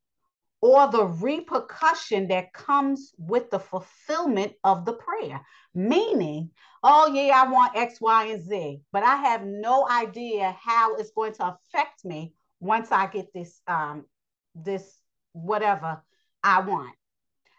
[0.60, 5.40] or the repercussion that comes with the fulfillment of the prayer.
[5.74, 6.50] Meaning,
[6.82, 11.10] oh yeah, I want X, Y, and Z, but I have no idea how it's
[11.10, 14.06] going to affect me once I get this um
[14.54, 14.98] this
[15.32, 16.02] whatever
[16.42, 16.94] I want.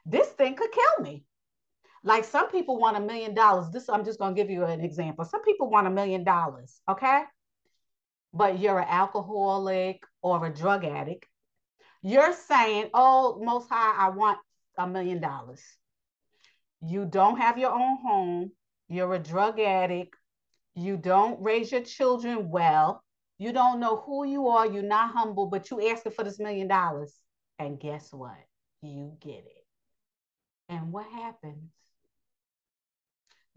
[0.06, 1.24] This thing could kill me.
[2.04, 3.70] Like some people want a million dollars.
[3.72, 5.26] This I'm just gonna give you an example.
[5.26, 7.24] Some people want a million dollars, okay?
[8.34, 11.26] But you're an alcoholic or a drug addict.
[12.02, 14.38] You're saying, oh, most high, I want
[14.78, 15.62] a million dollars.
[16.86, 18.52] You don't have your own home.
[18.88, 20.16] You're a drug addict.
[20.76, 23.04] You don't raise your children well.
[23.40, 24.66] You don't know who you are.
[24.68, 27.14] You're not humble, but you asking for this million dollars.
[27.60, 28.38] And guess what?
[28.82, 29.66] You get it.
[30.70, 31.72] And what happens?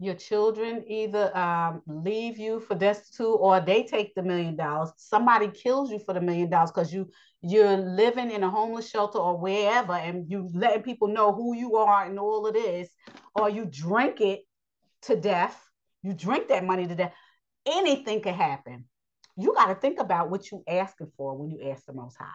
[0.01, 4.89] Your children either um, leave you for destitute or they take the million dollars.
[4.97, 7.07] Somebody kills you for the million dollars because you
[7.43, 11.75] you're living in a homeless shelter or wherever and you letting people know who you
[11.75, 12.89] are and all of this
[13.35, 14.39] or you drink it
[15.03, 15.63] to death.
[16.01, 17.13] You drink that money to death.
[17.67, 18.85] Anything could happen.
[19.37, 22.25] You got to think about what you asking for when you ask the most high.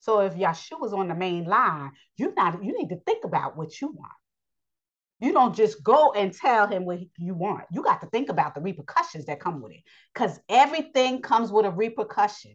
[0.00, 3.56] So if Yahusha is on the main line you not you need to think about
[3.56, 4.12] what you want
[5.24, 7.64] you don't just go and tell him what you want.
[7.72, 9.82] You got to think about the repercussions that come with it
[10.12, 12.54] because everything comes with a repercussion.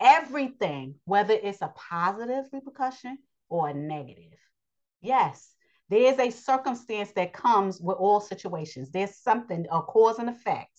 [0.00, 4.38] Everything, whether it's a positive repercussion or a negative.
[5.00, 5.52] Yes,
[5.88, 8.90] there is a circumstance that comes with all situations.
[8.90, 10.72] There's something, a cause and effect.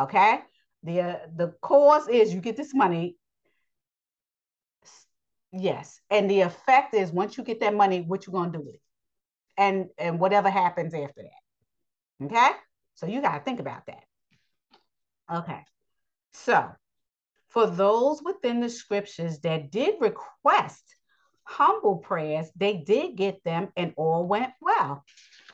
[0.00, 0.40] Okay.
[0.82, 3.16] The, the cause is you get this money.
[5.52, 6.00] Yes.
[6.10, 8.74] And the effect is once you get that money, what you going to do with
[8.76, 8.80] it?
[9.58, 12.22] And and whatever happens after that.
[12.22, 12.34] Mm-hmm.
[12.34, 12.50] Okay?
[12.94, 14.02] So you got to think about that.
[15.32, 15.60] Okay.
[16.32, 16.68] So,
[17.48, 20.84] For those within the scriptures that did request
[21.44, 25.04] humble prayers, they did get them and all went well.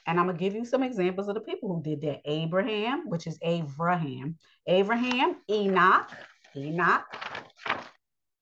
[0.07, 2.21] And I'm going to give you some examples of the people who did that.
[2.25, 4.37] Abraham, which is Abraham.
[4.67, 6.11] Abraham, Enoch,
[6.57, 7.05] Enoch.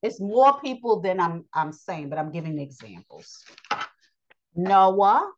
[0.02, 3.44] It's more people than I'm, I'm saying, but I'm giving examples.
[4.56, 5.30] Noah,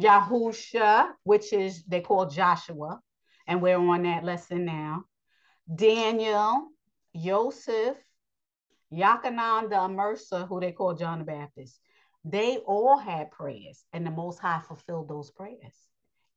[0.00, 3.00] Yahusha, which is they call Joshua,
[3.46, 5.04] and we're on that lesson now.
[5.72, 6.68] Daniel,
[7.16, 7.96] Joseph,
[8.92, 11.78] Yachanan the Immerser, who they call John the Baptist.
[12.24, 15.74] They all had prayers, and the Most High fulfilled those prayers.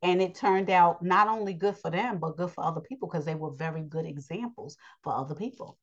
[0.02, 3.26] And it turned out not only good for them, but good for other people because
[3.26, 5.78] they were very good examples for other people.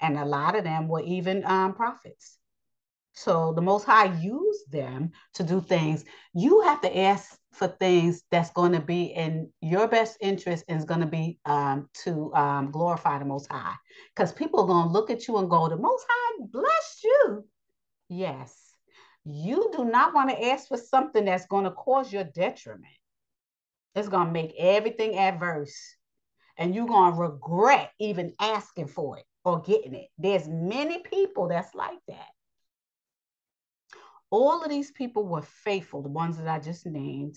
[0.00, 2.38] And a lot of them were even um, prophets.
[3.14, 6.04] So the Most High used them to do things.
[6.34, 10.78] You have to ask for things that's going to be in your best interest and
[10.78, 13.74] is going to be um, to um, glorify the Most High.
[14.14, 17.44] Because people are going to look at you and go, The Most High blessed you.
[18.08, 18.56] Yes.
[19.24, 22.86] You do not want to ask for something that's going to cause your detriment.
[23.94, 25.76] It's going to make everything adverse.
[26.56, 30.08] And you're going to regret even asking for it or getting it.
[30.18, 32.28] There's many people that's like that.
[34.32, 37.36] All of these people were faithful, the ones that I just named,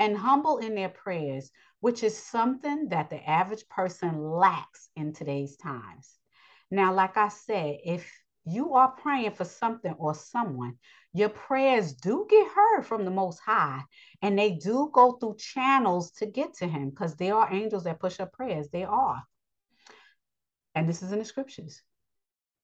[0.00, 5.56] and humble in their prayers, which is something that the average person lacks in today's
[5.56, 6.18] times.
[6.72, 8.10] Now, like I said, if
[8.44, 10.76] you are praying for something or someone,
[11.12, 13.82] your prayers do get heard from the Most High,
[14.20, 18.00] and they do go through channels to get to Him because there are angels that
[18.00, 18.68] push up prayers.
[18.70, 19.22] They are.
[20.74, 21.80] And this is in the scriptures.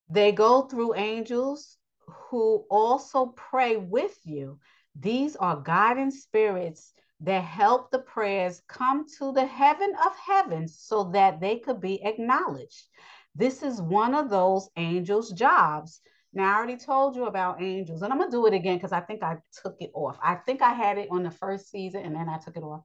[0.08, 1.76] They go through angels
[2.10, 4.58] who also pray with you.
[4.98, 11.04] These are guiding spirits that help the prayers come to the heaven of heavens so
[11.12, 12.88] that they could be acknowledged.
[13.34, 16.00] This is one of those angels' jobs.
[16.32, 18.92] Now, I already told you about angels, and I'm going to do it again because
[18.92, 20.18] I think I took it off.
[20.22, 22.82] I think I had it on the first season and then I took it off.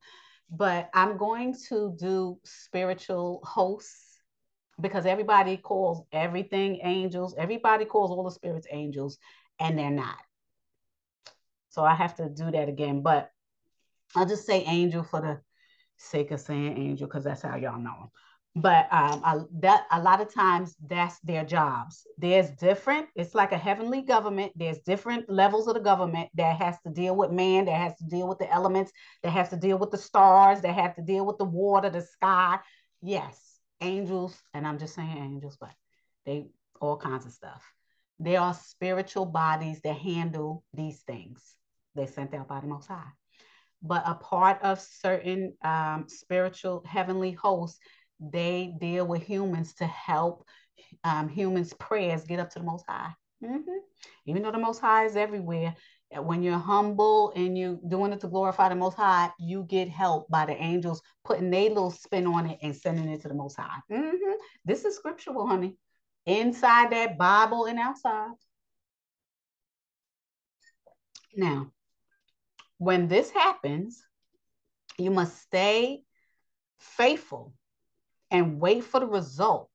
[0.49, 4.04] But I'm going to do spiritual hosts
[4.79, 7.35] because everybody calls everything angels.
[7.37, 9.17] Everybody calls all the spirits angels,
[9.59, 10.17] and they're not.
[11.69, 13.01] So I have to do that again.
[13.01, 13.31] But
[14.15, 15.41] I'll just say angel for the
[15.97, 18.09] sake of saying angel because that's how y'all know them.
[18.57, 22.07] But um, I, that a lot of times that's their jobs.
[22.17, 23.07] There's different.
[23.13, 24.53] It's like a heavenly government.
[24.55, 28.05] There's different levels of the government that has to deal with man, that has to
[28.05, 31.25] deal with the elements, that has to deal with the stars, that have to deal
[31.25, 32.59] with the water, the sky.
[33.01, 33.44] Yes,
[33.85, 35.71] angels, and I'm just saying angels, but
[36.25, 36.47] they
[36.81, 37.63] all kinds of stuff.
[38.19, 41.41] They are spiritual bodies that handle these things.
[41.95, 43.11] They sent out by the Most High.
[43.81, 47.79] But a part of certain um, spiritual heavenly hosts,
[48.19, 50.45] they deal with humans to help
[51.03, 53.11] um, humans' prayers get up to the Most High.
[53.43, 53.79] Mm-hmm.
[54.25, 55.75] Even though the Most High is everywhere,
[56.23, 60.29] when you're humble and you're doing it to glorify the most high you get help
[60.29, 63.55] by the angels putting their little spin on it and sending it to the most
[63.55, 63.79] high.
[63.91, 64.33] Mm-hmm.
[64.63, 65.77] this is scriptural honey.
[66.25, 68.33] Inside that bible and outside.
[71.35, 71.71] Now
[72.77, 74.03] when this happens
[74.97, 76.03] you must stay
[76.77, 77.53] faithful
[78.31, 79.69] and wait for the result.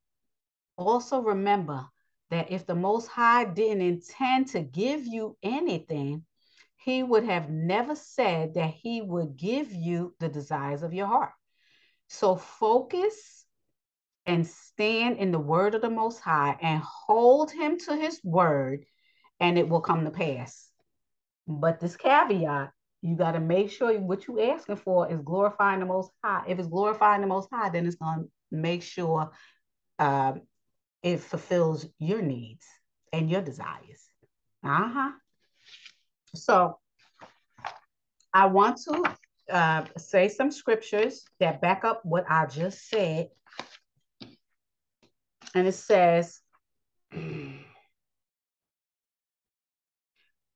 [0.77, 1.85] Also remember
[2.29, 6.25] that if the Most High didn't intend to give you anything,
[6.83, 11.33] he would have never said that he would give you the desires of your heart.
[12.07, 13.45] So focus
[14.25, 18.85] and stand in the word of the Most High and hold him to his word,
[19.39, 20.69] and it will come to pass.
[21.47, 25.85] But this caveat, you got to make sure what you're asking for is glorifying the
[25.85, 26.45] Most High.
[26.47, 29.31] If it's glorifying the Most High, then it's going to make sure
[29.99, 30.41] um,
[31.03, 32.65] it fulfills your needs
[33.13, 34.01] and your desires.
[34.63, 35.11] Uh huh.
[36.35, 36.77] So
[38.33, 39.03] I want to
[39.51, 43.29] uh, say some scriptures that back up what I just said.
[45.53, 46.39] And it says,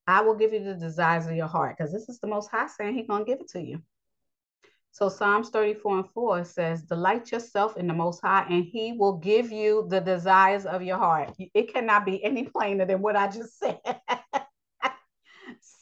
[0.07, 2.67] I will give you the desires of your heart because this is the most high
[2.67, 3.82] saying he's going to give it to you.
[4.95, 9.17] So Psalms 34 and 4 says, Delight yourself in the Most High, and He will
[9.17, 11.34] give you the desires of your heart.
[11.38, 13.78] It cannot be any plainer than what I just said.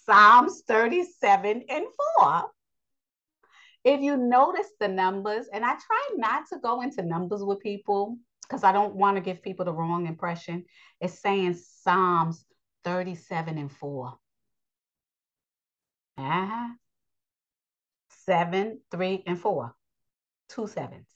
[0.06, 1.86] Psalms 37 and
[2.20, 2.52] 4.
[3.86, 8.18] If you notice the numbers, and I try not to go into numbers with people
[8.44, 10.66] because I don't want to give people the wrong impression,
[11.02, 12.46] it's saying Psalms
[12.84, 14.14] 37 and 4.
[16.18, 16.70] Uh-huh
[18.26, 19.76] seven, three, and four.
[20.50, 21.08] Two sevens.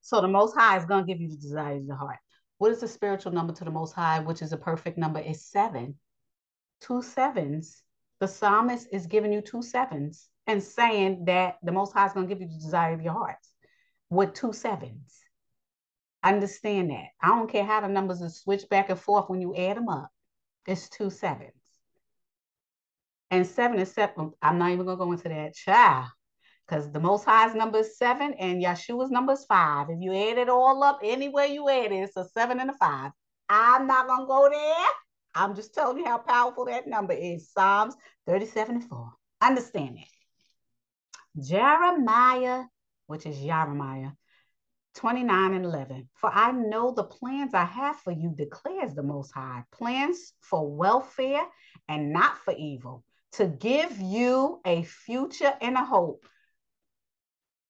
[0.00, 2.18] So the Most High is going to give you the desires of your heart.
[2.58, 5.20] What is the spiritual number to the Most High, which is a perfect number?
[5.20, 5.98] Is seven.
[6.80, 7.82] Two sevens.
[8.20, 12.28] The psalmist is giving you two sevens and saying that the Most High is going
[12.28, 13.36] to give you the desire of your heart
[14.10, 15.18] with two sevens.
[16.22, 17.06] Understand that.
[17.22, 19.88] I don't care how the numbers are switched back and forth when you add them
[19.88, 20.10] up.
[20.66, 21.52] It's two sevens.
[23.30, 24.14] And seven is seven.
[24.18, 25.54] Oh, I'm not even going to go into that.
[25.54, 26.08] Child
[26.70, 29.88] because the Most High's number is seven and Yahusha's number is five.
[29.90, 32.74] If you add it all up, anywhere you add it, it's a seven and a
[32.74, 33.10] five.
[33.48, 34.86] I'm not going to go there.
[35.34, 37.50] I'm just telling you how powerful that number is.
[37.52, 37.94] Psalms
[38.26, 39.12] 37 and 4.
[39.40, 41.42] Understand it.
[41.42, 42.64] Jeremiah,
[43.06, 44.10] which is Jeremiah
[44.94, 46.08] 29 and 11.
[46.14, 50.68] For I know the plans I have for you, declares the Most High plans for
[50.68, 51.42] welfare
[51.88, 56.26] and not for evil, to give you a future and a hope.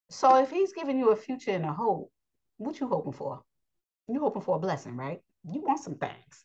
[0.08, 2.10] So if he's giving you a future and a hope,
[2.56, 3.42] what you hoping for?
[4.08, 5.20] You hoping for a blessing, right?
[5.44, 6.44] You want some things.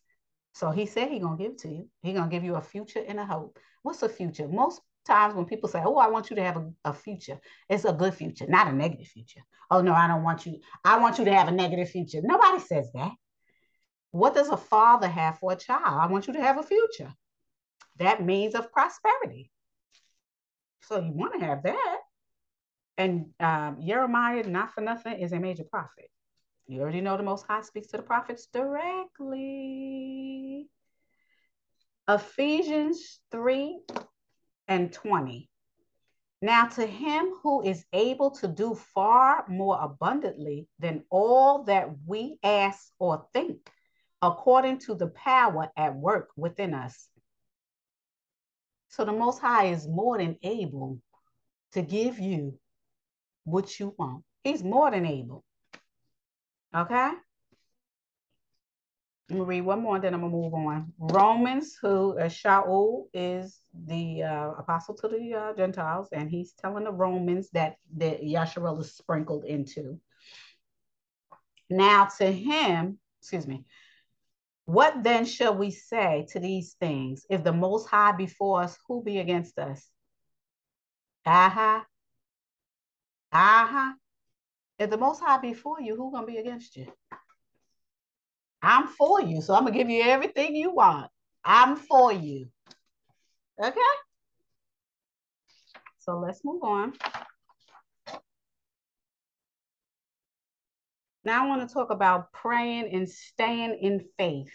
[0.55, 1.89] So he said he gonna give it to you.
[2.01, 3.59] He gonna give you a future and a hope.
[3.83, 4.47] What's a future?
[4.47, 7.37] Most times when people say, "Oh, I want you to have a, a future,"
[7.69, 9.41] it's a good future, not a negative future.
[9.69, 10.61] Oh no, I don't want you.
[10.85, 12.21] I want you to have a negative future.
[12.23, 13.11] Nobody says that.
[14.11, 15.99] What does a father have for a child?
[15.99, 17.13] I want you to have a future.
[17.97, 19.51] That means of prosperity.
[20.83, 21.99] So you want to have that.
[22.97, 26.09] And um, Jeremiah, not for nothing, is a major prophet.
[26.67, 29.85] You already know the Most High speaks to the prophets directly.
[32.09, 33.79] Ephesians 3
[34.67, 35.47] and 20.
[36.41, 42.39] Now, to him who is able to do far more abundantly than all that we
[42.43, 43.69] ask or think,
[44.21, 47.07] according to the power at work within us.
[48.89, 50.99] So, the Most High is more than able
[51.73, 52.59] to give you
[53.43, 54.23] what you want.
[54.43, 55.44] He's more than able.
[56.75, 57.11] Okay?
[59.29, 60.93] I'm gonna read one more, then I'm gonna move on.
[60.99, 66.83] Romans, who uh, Shaul is the uh, apostle to the uh, Gentiles, and he's telling
[66.83, 69.99] the Romans that that Yasharel is sprinkled into.
[71.71, 73.65] Now to him, excuse me,
[74.65, 77.25] what then shall we say to these things?
[77.27, 79.89] If the Most High before us, who be against us?
[81.25, 81.83] Aha,
[83.31, 83.93] uh-huh.
[84.77, 86.87] If the most high be for you, who gonna be against you?
[88.61, 91.09] I'm for you, so I'm gonna give you everything you want.
[91.43, 92.47] I'm for you.
[93.63, 93.79] Okay?
[95.99, 96.93] So let's move on.
[101.23, 104.53] Now I want to talk about praying and staying in faith.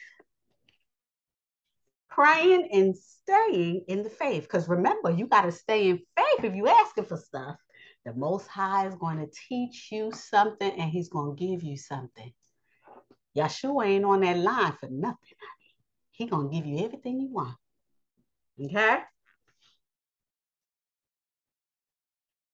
[2.08, 4.42] Praying and staying in the faith.
[4.42, 7.56] Because remember, you got to stay in faith if you asking for stuff.
[8.04, 11.76] The Most High is going to teach you something and He's going to give you
[11.76, 12.32] something.
[13.36, 15.36] Yahusha ain't on that line for nothing.
[16.10, 17.56] He going to give you everything you want.
[18.62, 18.98] Okay?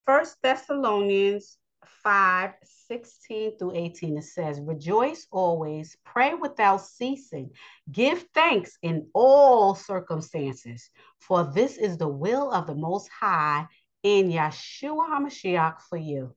[0.05, 1.57] First Thessalonians
[2.03, 2.53] 5
[2.87, 7.49] 16 through 18, it says, Rejoice always, pray without ceasing,
[7.91, 10.89] give thanks in all circumstances,
[11.19, 13.67] for this is the will of the Most High
[14.03, 16.35] in Yahusha HaMashiach for you.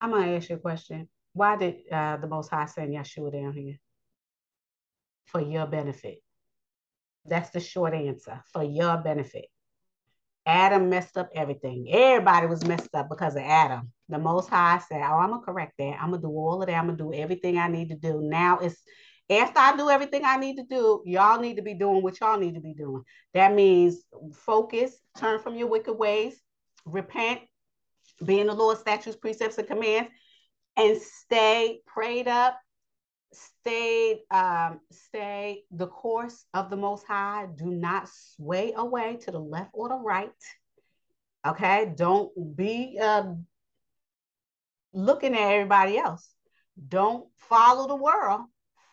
[0.00, 1.08] I'm going to ask you a question.
[1.32, 3.78] Why did uh, the Most High send Yahusha down here?
[5.26, 6.22] For your benefit.
[7.24, 8.42] That's the short answer.
[8.52, 9.46] For your benefit.
[10.46, 11.88] Adam messed up everything.
[11.90, 13.92] Everybody was messed up because of Adam.
[14.08, 15.98] The Most High said, Oh, I'm going to correct that.
[16.00, 16.74] I'm going to do all of that.
[16.74, 18.20] I'm going to do everything I need to do.
[18.22, 18.80] Now it's
[19.28, 22.38] after I do everything I need to do, y'all need to be doing what y'all
[22.38, 23.02] need to be doing.
[23.34, 26.40] That means focus, turn from your wicked ways,
[26.84, 27.40] repent,
[28.24, 30.10] be in the Lord's statutes, precepts, and commands,
[30.76, 32.56] and stay prayed up,
[33.32, 37.48] stay, um, stay the course of the Most High.
[37.56, 40.30] Do not sway away to the left or the right.
[41.44, 43.24] Okay, don't be uh,
[44.92, 46.28] looking at everybody else.
[46.88, 48.42] Don't follow the world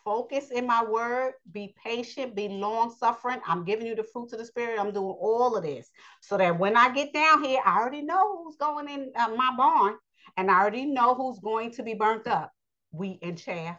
[0.04, 3.40] focus in my word, be patient, be long suffering.
[3.46, 4.78] I'm giving you the fruits of the spirit.
[4.78, 5.90] I'm doing all of this
[6.20, 9.52] so that when I get down here, I already know who's going in uh, my
[9.56, 9.96] barn
[10.36, 12.52] and I already know who's going to be burnt up
[12.92, 13.78] wheat and chaff.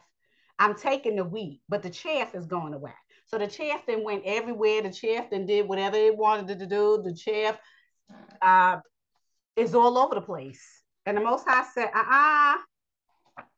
[0.58, 2.94] I'm taking the wheat, but the chaff is going away.
[3.28, 4.82] So the chaff then went everywhere.
[4.82, 7.02] The chaff then did whatever it wanted to do.
[7.04, 7.60] The chaff
[8.42, 8.78] uh,
[9.56, 10.62] is all over the place.
[11.06, 12.58] And the Most High said, uh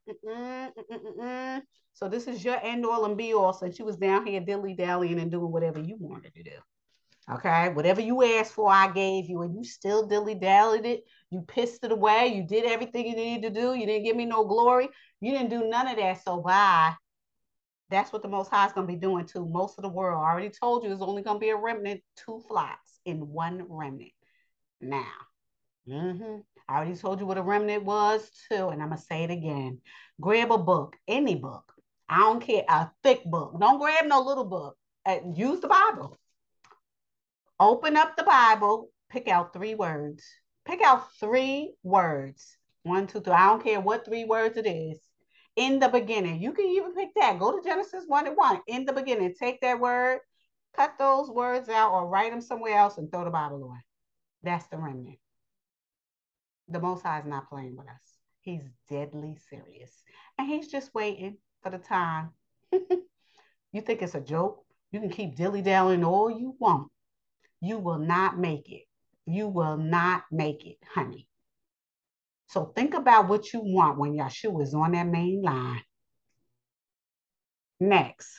[0.09, 1.59] uh
[1.93, 4.75] so this is your end all and be all since you was down here dilly
[4.75, 6.51] dallying and doing whatever you wanted to do.
[7.29, 11.03] Okay, whatever you asked for, I gave you, and you still dilly dallied it.
[11.29, 12.27] You pissed it away.
[12.27, 13.73] You did everything you needed to do.
[13.73, 14.87] You didn't give me no glory.
[15.19, 16.23] You didn't do none of that.
[16.23, 16.95] So why?
[17.89, 20.23] That's what the Most High is going to be doing to most of the world.
[20.23, 23.65] I already told you it's only going to be a remnant, two flocks in one
[23.67, 24.11] remnant.
[24.79, 25.11] Now,
[25.87, 26.39] mm-hmm.
[26.69, 29.31] I already told you what a remnant was too, and I'm going to say it
[29.31, 29.79] again.
[30.19, 31.71] Grab a book, any book.
[32.09, 33.59] I don't care, a thick book.
[33.59, 34.77] Don't grab no little book.
[35.05, 36.17] Uh, use the Bible
[37.59, 40.23] Open up the Bible, pick out three words.
[40.65, 42.55] Pick out three words.
[42.83, 43.33] One, two, three.
[43.33, 44.99] I don't care what three words it is.
[45.55, 46.39] In the beginning.
[46.39, 47.39] You can even pick that.
[47.39, 48.61] Go to Genesis 1 and 1.
[48.67, 49.33] In the beginning.
[49.33, 50.19] Take that word,
[50.75, 53.79] cut those words out, or write them somewhere else and throw the Bible away.
[54.43, 55.17] That's the remnant.
[56.69, 58.13] The Most High is not playing with us.
[58.41, 59.91] He's deadly serious.
[60.37, 62.31] And he's just waiting for the time.
[62.71, 64.63] you think it's a joke?
[64.91, 66.89] You can keep dilly dallying all you want
[67.61, 68.83] you will not make it.
[69.25, 71.27] You will not make it, honey.
[72.47, 75.81] So think about what you want when Yahusha is on that main line.
[77.79, 78.29] Next,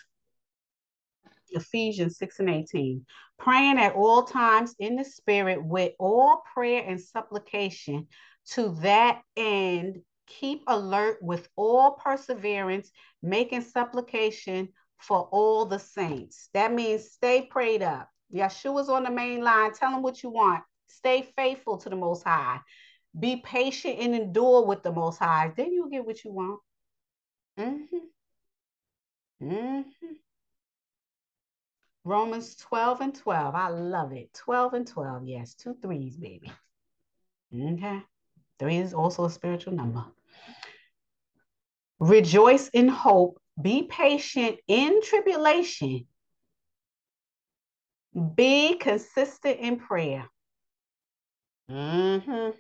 [1.51, 3.05] Ephesians 6 and 18.
[3.39, 8.09] Praying at all times in the spirit with all prayer and supplication.
[8.53, 12.91] To that end, keep alert with all perseverance,
[13.23, 14.69] making supplication
[14.99, 16.49] for all the saints.
[16.55, 18.09] That means stay prayed up.
[18.35, 19.73] Yahusha's on the main line.
[19.73, 20.63] Tell him what you want.
[20.89, 22.61] Stay faithful to the Most High.
[23.19, 25.53] Be patient and endure with the Most High.
[25.57, 26.61] Then you'll get what you want.
[27.59, 27.97] Mm-hmm.
[29.43, 30.13] Mm-hmm.
[32.09, 33.55] Romans 12 and 12.
[33.55, 34.33] I love it.
[34.35, 35.25] 12 and 12.
[35.25, 36.51] Yes, two threes, baby.
[37.55, 38.03] Okay.
[38.59, 40.05] Three is also a spiritual number.
[42.01, 43.41] Rejoice in hope.
[43.61, 46.07] Be patient in tribulation
[48.35, 50.29] be consistent in prayer.
[51.71, 52.51] Mm-hmm.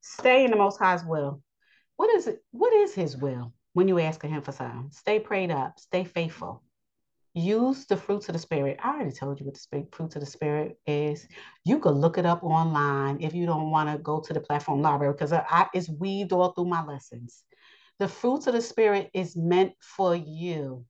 [0.00, 1.42] Stay in the Most High's will.
[1.96, 2.42] What is it?
[2.50, 4.90] What is His will when you ask Him for something?
[4.92, 5.78] Stay prayed up.
[5.78, 6.62] Stay faithful.
[7.34, 8.78] Use the fruits of the Spirit.
[8.82, 11.26] I already told you what the fruits of the Spirit is.
[11.64, 14.82] You could look it up online if you don't want to go to the platform
[14.82, 17.44] library because I, it's weaved all through my lessons.
[17.98, 20.84] The fruits of the Spirit is meant for you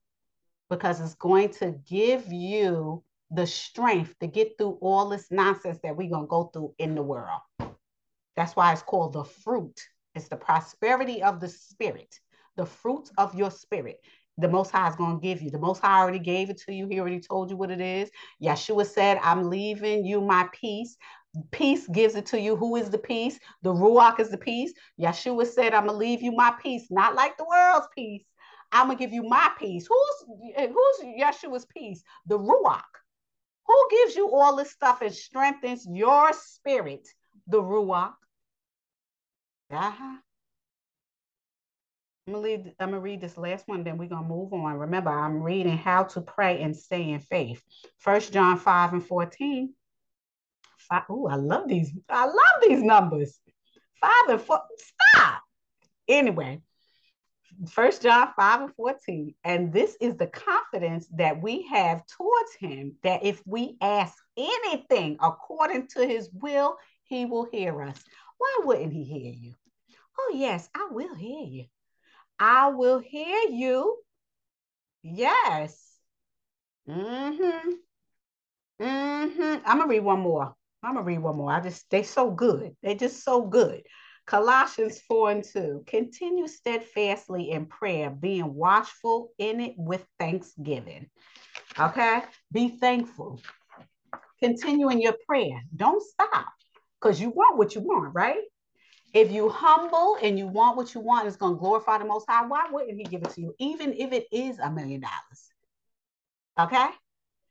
[0.68, 5.96] because it's going to give you the strength to get through all this nonsense that
[5.96, 7.40] we're going to go through in the world.
[8.36, 9.78] That's why it's called the fruit.
[10.14, 12.18] It's the prosperity of the spirit,
[12.56, 14.00] the fruit of your spirit.
[14.38, 15.50] The Most High is going to give you.
[15.50, 16.88] The Most High already gave it to you.
[16.88, 18.10] He already told you what it is.
[18.42, 20.96] Yahusha said, I'm leaving you my peace.
[21.50, 22.56] Peace gives it to you.
[22.56, 23.38] Who is the peace?
[23.62, 24.72] The Ruach is the peace.
[25.00, 28.24] Yahusha said, I'm going to leave you my peace, not like the world's peace,
[28.72, 29.86] I'm gonna give you my peace.
[29.86, 32.02] Who's who's Yahusha's peace?
[32.26, 32.82] The Ruach.
[33.66, 37.06] Who gives you all this stuff and strengthens your spirit?
[37.46, 38.14] The Ruach.
[39.70, 40.16] Uh-huh.
[42.32, 44.78] I'm gonna, leave, I'm gonna read this last one, then we're gonna move on.
[44.78, 47.62] Remember, I'm reading how to pray and stay in faith.
[47.98, 49.74] First John 5 and 14.
[51.10, 51.92] Oh, I love these.
[52.08, 53.38] I love these numbers.
[54.00, 54.62] Five and four.
[54.78, 55.42] Stop.
[56.08, 56.62] Anyway,
[57.68, 59.34] First John 5 and 14.
[59.44, 65.18] And this is the confidence that we have towards him that if we ask anything
[65.20, 68.02] according to his will, he will hear us.
[68.38, 69.52] Why wouldn't he hear you?
[70.18, 71.66] Oh, yes, I will hear you.
[72.44, 73.98] I will hear you.
[75.04, 75.80] Yes.
[76.88, 77.70] Mm-hmm.
[78.82, 79.56] Mm-hmm.
[79.64, 80.52] I'm gonna read one more.
[80.82, 81.52] I'm gonna read one more.
[81.52, 82.74] I just they so good.
[82.82, 83.82] They're just so good.
[84.26, 85.84] Colossians 4 and 2.
[85.86, 91.10] Continue steadfastly in prayer, being watchful in it with thanksgiving.
[91.78, 92.22] Okay?
[92.50, 93.40] Be thankful.
[94.40, 95.62] Continue in your prayer.
[95.76, 96.48] Don't stop
[97.00, 98.42] because you want what you want, right?
[99.14, 102.26] If you humble and you want what you want, it's going to glorify the Most
[102.28, 102.46] High.
[102.46, 105.52] Why wouldn't He give it to you, even if it is a million dollars?
[106.58, 106.88] Okay?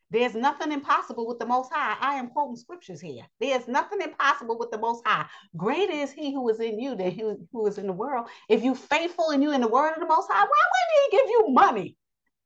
[0.09, 1.95] There's nothing impossible with the Most High.
[2.01, 3.24] I am quoting scriptures here.
[3.39, 5.26] There's nothing impossible with the Most High.
[5.55, 8.28] Greater is He who is in you than he who is in the world.
[8.49, 11.18] If you faithful and you in the word of the Most High, why wouldn't He
[11.18, 11.95] give you money?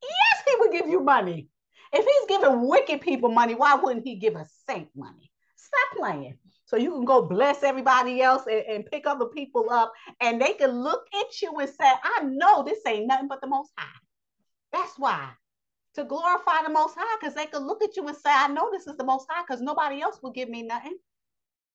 [0.04, 1.48] Yes, He would give you money.
[1.92, 5.32] If He's giving wicked people money, why wouldn't He give a saint money?
[5.56, 6.38] Stop playing.
[6.66, 10.54] So you can go bless everybody else and, and pick other people up, and they
[10.54, 14.00] can look at you and say, I know this ain't nothing but the Most High.
[14.72, 15.32] That's why
[15.96, 18.70] to glorify the Most High because they could look at you and say, I know
[18.72, 20.98] this is the Most High because nobody else will give me nothing.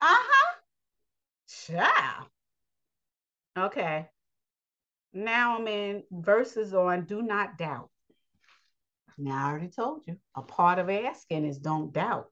[0.01, 0.55] Uh huh.
[1.69, 2.13] Yeah.
[3.59, 4.09] Okay.
[5.13, 7.91] Now I'm in verses on do not doubt.
[9.19, 10.17] Now I already told you.
[10.37, 12.29] A part of asking is don't doubt.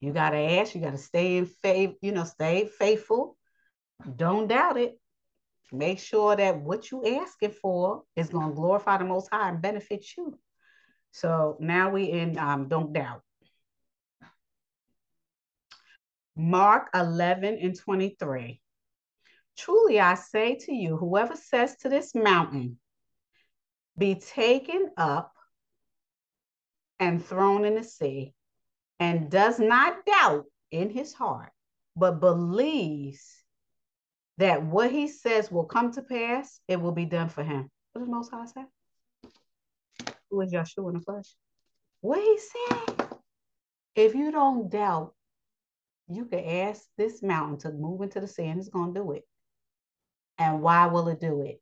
[0.00, 3.36] You gotta ask, you gotta stay in faith, you know, stay faithful.
[4.16, 4.98] Don't doubt it.
[5.72, 10.04] Make sure that what you asking for is gonna glorify the most high and benefit
[10.16, 10.38] you.
[11.12, 13.22] So now we in um, don't doubt.
[16.36, 18.60] Mark 11 and 23.
[19.58, 22.78] Truly I say to you, whoever says to this mountain,
[23.98, 25.34] be taken up
[26.98, 28.34] and thrown in the sea,
[29.00, 31.50] and does not doubt in his heart,
[31.96, 33.42] but believes
[34.36, 37.70] that what he says will come to pass, it will be done for him.
[37.92, 38.64] What does Most High say?
[40.30, 41.34] Who is Yahusha in the flesh?
[42.02, 43.08] What he said?
[43.96, 45.14] If you don't doubt,
[46.08, 49.12] you can ask this mountain to move into the sea and it's going to do
[49.12, 49.24] it.
[50.38, 51.60] And why will it do it?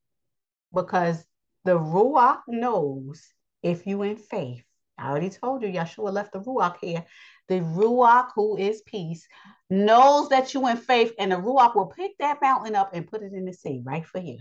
[0.73, 1.25] Because
[1.65, 3.23] the Ruach knows
[3.63, 4.65] if you in faith.
[4.99, 7.05] I already told you, Yahusha left the Ruach here.
[7.49, 9.27] The Ruach, who is peace,
[9.71, 13.23] knows that you in faith, and the Ruach will pick that mountain up and put
[13.23, 14.39] it in the sea right for you.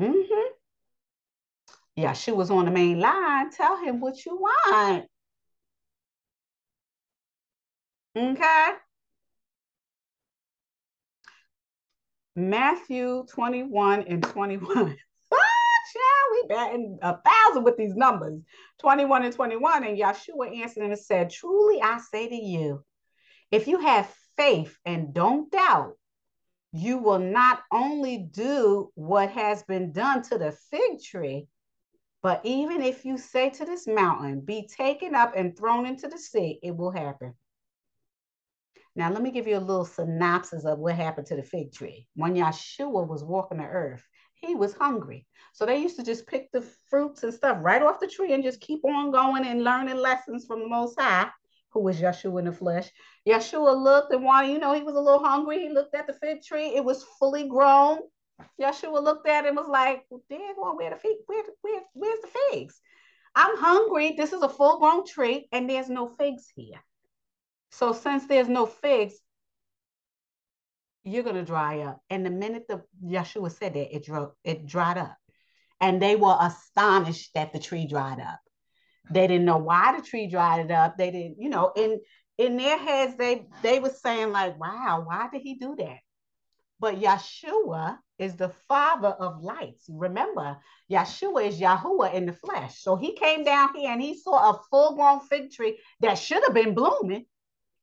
[0.00, 0.52] Mm-hmm.
[1.98, 3.50] Yahusha's on the main line.
[3.50, 5.06] Tell him what you want.
[8.16, 8.68] Okay.
[12.34, 14.96] Matthew 21 and 21.
[16.32, 18.40] We batting a thousand with these numbers
[18.80, 19.84] 21 and 21.
[19.84, 22.84] And Yahusha answered and said, Truly I say to you,
[23.50, 25.96] if you have faith and don't doubt,
[26.72, 31.46] you will not only do what has been done to the fig tree,
[32.22, 36.18] but even if you say to this mountain, be taken up and thrown into the
[36.18, 37.34] sea, it will happen.
[38.94, 42.06] Now, let me give you a little synopsis of what happened to the fig tree.
[42.14, 44.06] When Yahusha was walking the earth,
[44.42, 45.26] he was hungry.
[45.52, 48.42] So they used to just pick the fruits and stuff right off the tree and
[48.42, 51.28] just keep on going and learning lessons from the Most High,
[51.70, 52.90] who was Yahusha in the flesh.
[53.26, 55.60] Yahusha looked and wanted, you know, he was a little hungry.
[55.60, 56.74] He looked at the fig tree.
[56.74, 58.00] It was fully grown.
[58.60, 60.22] Yahusha looked at it and was like, well,
[60.58, 62.80] well, where the fig, where, where, where's the figs?
[63.34, 64.14] I'm hungry.
[64.16, 66.82] This is a full grown tree and there's no figs here.
[67.70, 69.14] So since there's no figs,
[71.04, 72.00] you're gonna dry up.
[72.10, 75.16] And the minute the Yahusha said that, it dro- it dried up.
[75.80, 78.40] And they were astonished that the tree dried up.
[79.10, 80.96] They didn't know why the tree dried it up.
[80.96, 82.00] They didn't, you know, in
[82.38, 85.98] in their heads, they they were saying, like, wow, why did he do that?
[86.78, 89.86] But Yahusha is the father of lights.
[89.88, 90.58] Remember,
[90.90, 92.80] Yahusha is Yahuwah in the flesh.
[92.80, 96.54] So he came down here and he saw a full-grown fig tree that should have
[96.54, 97.26] been blooming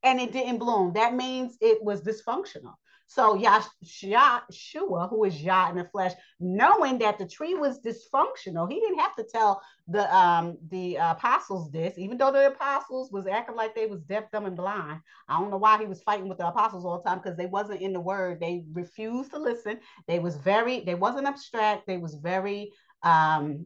[0.04, 0.94] and it didn't bloom.
[0.94, 2.76] That means it was dysfunctional.
[3.12, 8.80] So Yahusha, who is Yah in the flesh, knowing that the tree was dysfunctional, he
[8.80, 13.55] didn't have to tell the um the apostles this, even though the apostles was acting
[13.55, 15.01] like they was deaf, dumb, and blind.
[15.28, 17.47] I don't know why he was fighting with the apostles all the time because they
[17.47, 18.39] wasn't in the word.
[18.39, 19.80] They refused to listen.
[20.07, 21.88] They was very, they wasn't abstract.
[21.88, 23.66] They was very um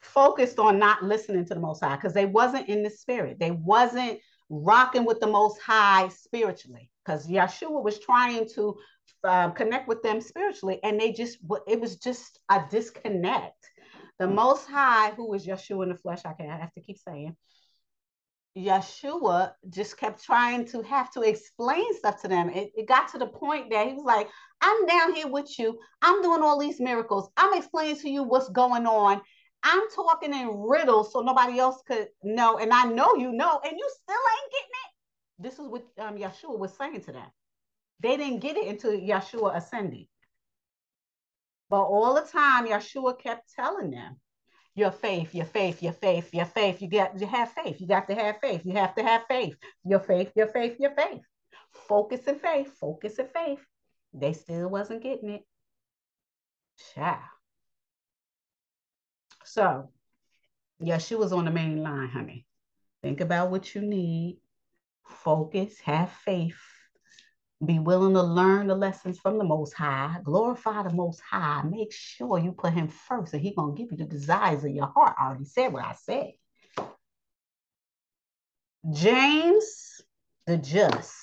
[0.00, 3.38] focused on not listening to the most high because they wasn't in the spirit.
[3.38, 4.18] They wasn't
[4.50, 8.76] rocking with the most high spiritually because Yahusha was trying to
[9.24, 13.70] uh, connect with them spiritually, and they just it was just a disconnect.
[14.18, 16.98] The Most High, who is Yahusha in the flesh, I can I have to keep
[16.98, 17.36] saying.
[18.56, 22.50] Yahusha just kept trying to have to explain stuff to them.
[22.50, 24.28] It, it got to the point that he was like,
[24.60, 25.78] I'm down here with you.
[26.02, 27.30] I'm doing all these miracles.
[27.36, 29.22] I'm explaining to you what's going on.
[29.62, 32.58] I'm talking in riddles so nobody else could know.
[32.58, 34.71] And I know you know, and you still ain't getting.
[35.42, 37.28] This is what um, Yahusha was saying to them.
[38.00, 40.06] They didn't get it until Yahusha ascended.
[41.68, 44.16] But all the time, Yahusha kept telling them,
[44.74, 46.80] your faith, your faith, your faith, your faith.
[46.80, 47.80] You got you have faith.
[47.80, 48.62] You got to have faith.
[48.64, 49.54] You have to have faith.
[49.84, 51.20] Your faith, your faith, your faith.
[51.88, 53.60] Focus and faith, focus and faith.
[54.14, 55.42] They still wasn't getting it.
[56.94, 57.20] Ciao.
[59.44, 59.90] So
[60.82, 62.46] Yahusha's on the main line, honey.
[63.02, 64.38] Think about what you need
[65.06, 66.60] focus, have faith,
[67.64, 71.92] be willing to learn the lessons from the Most High, glorify the Most High, make
[71.92, 75.14] sure you put Him first, and He's gonna give you the desires of your heart.
[75.18, 76.32] I already said what I said.
[78.92, 80.02] James
[80.46, 81.14] the Just,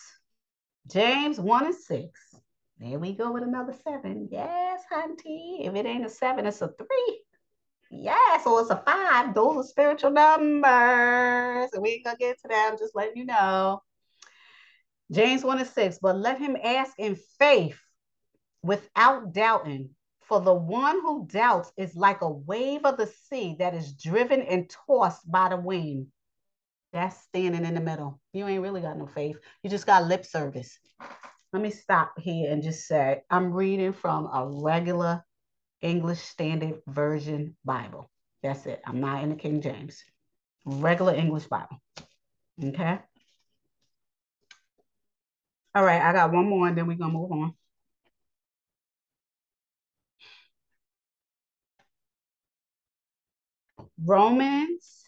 [0.87, 2.39] James 1 and 6.
[2.79, 4.29] There we go with another seven.
[4.31, 5.67] Yes, hunty.
[5.67, 7.21] If it ain't a seven, it's a three.
[7.91, 9.33] Yeah, so it's a five.
[9.33, 11.69] Those are spiritual numbers.
[11.73, 12.69] And we ain't gonna get to that.
[12.71, 13.81] I'm just letting you know.
[15.11, 17.79] James 1 and 6, but let him ask in faith
[18.61, 19.89] without doubting.
[20.21, 24.43] For the one who doubts is like a wave of the sea that is driven
[24.43, 26.05] and tossed by the wind.
[26.93, 28.19] That's standing in the middle.
[28.33, 29.37] You ain't really got no faith.
[29.63, 30.77] You just got lip service.
[31.51, 35.25] Let me stop here and just say I'm reading from a regular
[35.81, 38.09] English Standard Version Bible.
[38.43, 38.81] That's it.
[38.85, 40.03] I'm not in the King James.
[40.65, 41.81] Regular English Bible.
[42.63, 42.99] Okay.
[45.75, 47.53] All right, I got one more and then we're going to move on.
[54.03, 55.05] Romans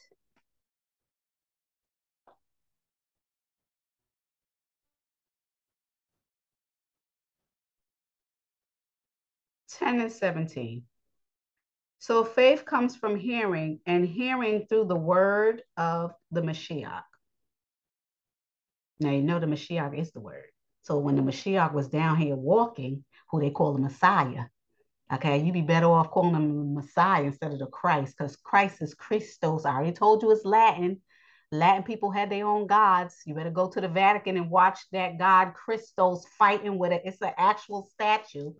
[9.82, 10.84] ten and seventeen.
[11.99, 17.03] So faith comes from hearing, and hearing through the word of the Mashiach.
[18.99, 20.45] Now you know the Mashiach is the word.
[20.84, 24.45] So when the Mashiach was down here walking, who they call the Messiah,
[25.13, 28.95] okay, you'd be better off calling him Messiah instead of the Christ, because Christ is
[28.95, 29.65] Christos.
[29.65, 31.01] I already told you it's Latin.
[31.51, 33.17] Latin people had their own gods.
[33.25, 37.03] You better go to the Vatican and watch that god Christos fighting with it.
[37.05, 38.53] It's an actual statue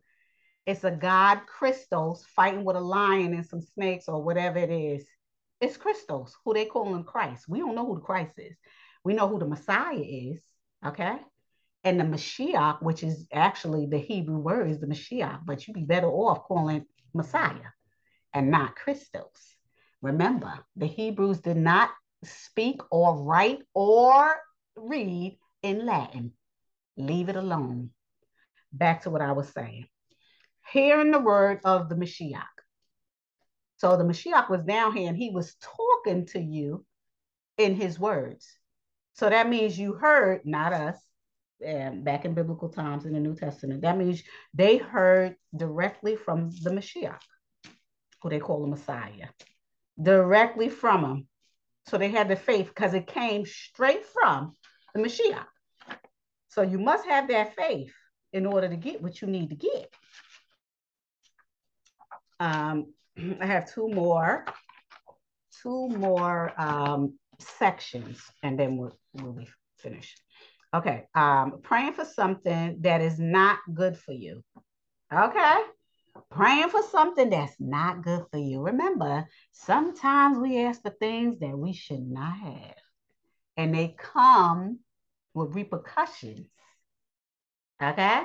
[0.72, 5.05] it's a god Christos fighting with a lion and some snakes or whatever it is.
[5.59, 7.49] It's Christos, who they call him Christ.
[7.49, 8.55] We don't know who the Christ is.
[9.03, 10.41] We know who the Messiah is,
[10.86, 11.17] okay?
[11.84, 15.82] And the Mashiach, which is actually the Hebrew word, is the Mashiach, but you'd be
[15.82, 17.72] better off calling Messiah
[18.34, 19.57] and not Christos.
[20.01, 21.89] Remember, the Hebrews did not
[22.24, 24.36] speak or write or
[24.78, 26.32] read in Latin.
[26.95, 27.89] Leave it alone.
[28.72, 29.88] Back to what I was saying
[30.72, 32.45] hearing the word of the Mashiach.
[33.78, 36.86] So the Mashiach was down here and he was talking to you
[37.57, 38.47] in his words.
[39.13, 40.97] So that means you heard, not us,
[41.63, 46.49] and back in biblical times in the New Testament, that means they heard directly from
[46.61, 47.19] the Mashiach,
[48.22, 49.28] who they call the Messiah,
[50.01, 51.28] directly from him.
[51.88, 54.53] So they had the faith because it came straight from
[54.93, 55.45] the Mashiach.
[56.49, 57.93] So you must have that faith
[58.34, 59.93] in order to get what you need to get.
[62.42, 62.94] Um,
[63.39, 64.46] I have two more,
[65.62, 70.20] two more um, sections, and then we'll, we'll be finished.
[70.74, 74.44] Okay, um, praying for something that is not good for you.
[75.14, 75.62] Okay,
[76.32, 78.62] praying for something that's not good for you.
[78.62, 82.76] Remember, sometimes we ask for things that we should not have,
[83.56, 84.80] and they come
[85.36, 86.48] with repercussions.
[87.84, 88.24] Okay,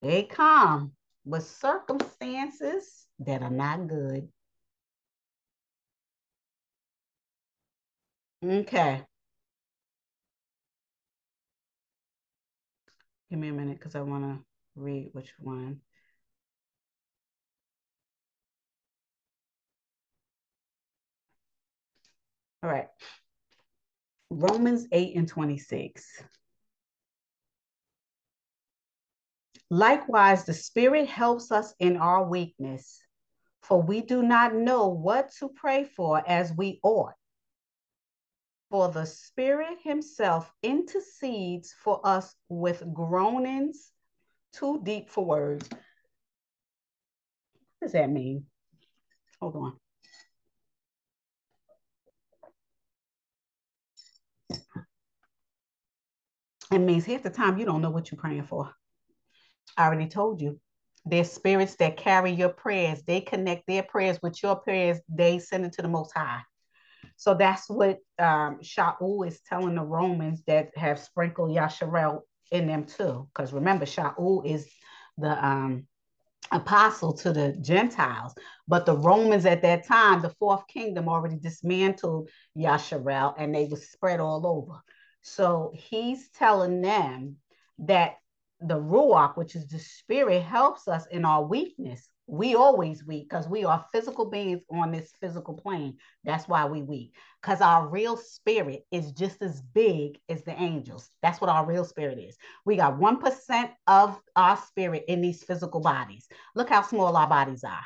[0.00, 0.92] they come
[1.28, 4.28] with circumstances that are not good.
[8.42, 9.02] Okay.
[13.28, 14.38] Give me a minute because I want to
[14.74, 15.80] read which one.
[22.62, 22.88] All right.
[24.30, 26.22] Romans 8 and 26.
[29.70, 33.00] Likewise, the Spirit helps us in our weakness,
[33.62, 37.12] for we do not know what to pray for as we ought.
[38.70, 43.92] For the Spirit Himself intercedes for us with groanings
[44.52, 45.68] too deep for words.
[45.70, 45.80] What
[47.82, 48.46] does that mean?
[49.40, 49.72] Hold on.
[56.70, 58.74] It means half the time you don't know what you're praying for.
[59.78, 60.60] I already told you.
[61.06, 63.02] There's spirits that carry your prayers.
[63.02, 64.98] They connect their prayers with your prayers.
[65.08, 66.42] They send it to the Most High.
[67.16, 72.84] So that's what um, Shaul is telling the Romans that have sprinkled Yasharel in them
[72.84, 73.28] too.
[73.32, 74.68] Because remember, Shaul is
[75.16, 75.86] the um,
[76.52, 78.34] apostle to the Gentiles.
[78.66, 83.76] But the Romans at that time, the fourth kingdom, already dismantled Yasharel and they were
[83.76, 84.80] spread all over.
[85.22, 87.36] So he's telling them
[87.80, 88.16] that
[88.60, 92.08] the ruach, which is the spirit, helps us in our weakness.
[92.26, 95.96] We always weak because we are physical beings on this physical plane.
[96.24, 97.14] That's why we weak.
[97.40, 101.08] Because our real spirit is just as big as the angels.
[101.22, 102.36] That's what our real spirit is.
[102.66, 106.26] We got 1% of our spirit in these physical bodies.
[106.54, 107.84] Look how small our bodies are.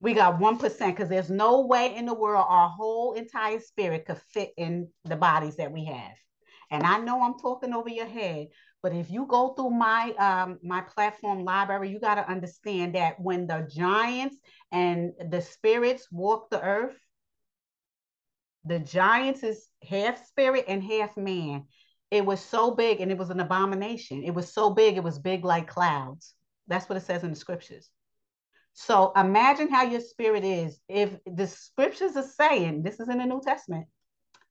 [0.00, 4.20] We got 1% because there's no way in the world our whole entire spirit could
[4.32, 6.12] fit in the bodies that we have.
[6.70, 8.48] And I know I'm talking over your head,
[8.84, 13.18] but if you go through my um, my platform library, you got to understand that
[13.18, 14.36] when the giants
[14.72, 16.98] and the spirits walk the earth,
[18.66, 21.64] the giants is half spirit and half man.
[22.10, 24.22] It was so big and it was an abomination.
[24.22, 26.34] It was so big, it was big like clouds.
[26.68, 27.88] That's what it says in the scriptures.
[28.74, 30.78] So imagine how your spirit is.
[30.90, 33.86] If the scriptures are saying, this is in the New Testament,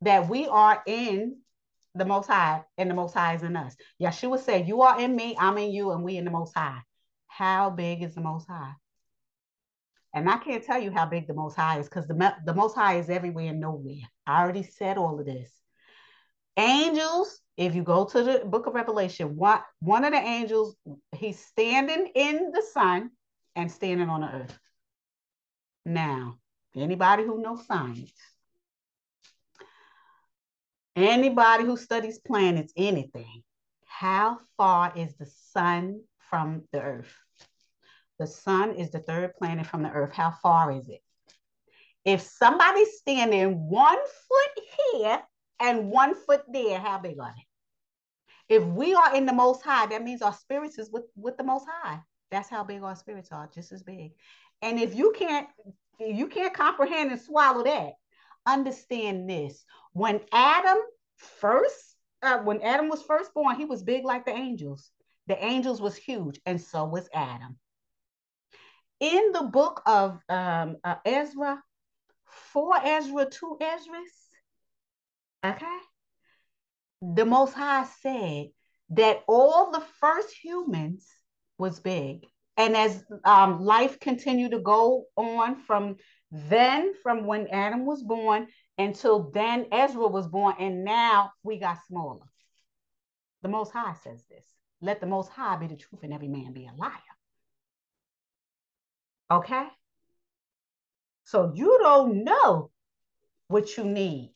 [0.01, 1.37] that we are in
[1.95, 3.75] the Most High and the Most High is in us.
[4.01, 6.81] Yahusha said, You are in me, I'm in you, and we in the Most High.
[7.27, 8.73] How big is the Most High?
[10.13, 12.75] And I can't tell you how big the Most High is because the, the Most
[12.75, 14.01] High is everywhere and nowhere.
[14.27, 15.49] I already said all of this.
[16.55, 20.75] Angels, if you go to the book of Revelation, one, one of the angels,
[21.15, 23.09] he's standing in the sun
[23.55, 24.59] and standing on the earth.
[25.85, 26.37] Now,
[26.75, 28.13] anybody who knows science,
[30.95, 33.43] anybody who studies planets, anything,
[33.85, 37.13] how far is the sun from the earth?
[38.19, 40.13] The sun is the third planet from the earth.
[40.13, 41.01] How far is it?
[42.05, 45.21] If somebody's standing one foot here
[45.59, 48.55] and one foot there, how big are they?
[48.55, 51.43] If we are in the most high, that means our spirits is with, with the
[51.43, 51.99] most high.
[52.29, 54.11] That's how big our spirits are, just as big.
[54.61, 55.47] And if you can't,
[55.99, 57.93] you can't comprehend and swallow that,
[58.45, 59.63] understand this.
[59.93, 60.77] When Adam
[61.17, 64.91] first, uh, when Adam was first born, he was big like the angels.
[65.27, 67.57] The angels was huge, and so was Adam.
[68.99, 71.61] In the book of um, uh, Ezra,
[72.25, 74.13] four Ezra, two Ezras,
[75.45, 75.77] okay,
[77.01, 78.47] the Most High said
[78.91, 81.07] that all the first humans
[81.57, 82.25] was big.
[82.55, 85.97] And as um, life continued to go on from
[86.31, 91.77] then, from when Adam was born until then Ezra was born, and now we got
[91.87, 92.25] smaller.
[93.41, 94.45] The Most High says this.
[94.81, 96.91] Let the Most High be the truth and every man be a liar.
[99.31, 99.67] Okay?
[101.25, 102.69] So you don't know
[103.47, 104.33] what you need.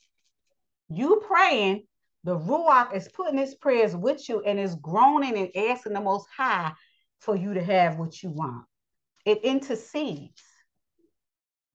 [0.89, 1.83] You praying,
[2.23, 6.27] the Ruach is putting his prayers with you and is groaning and asking the Most
[6.35, 6.73] High
[7.19, 8.65] for you to have what you want.
[9.25, 10.41] It intercedes.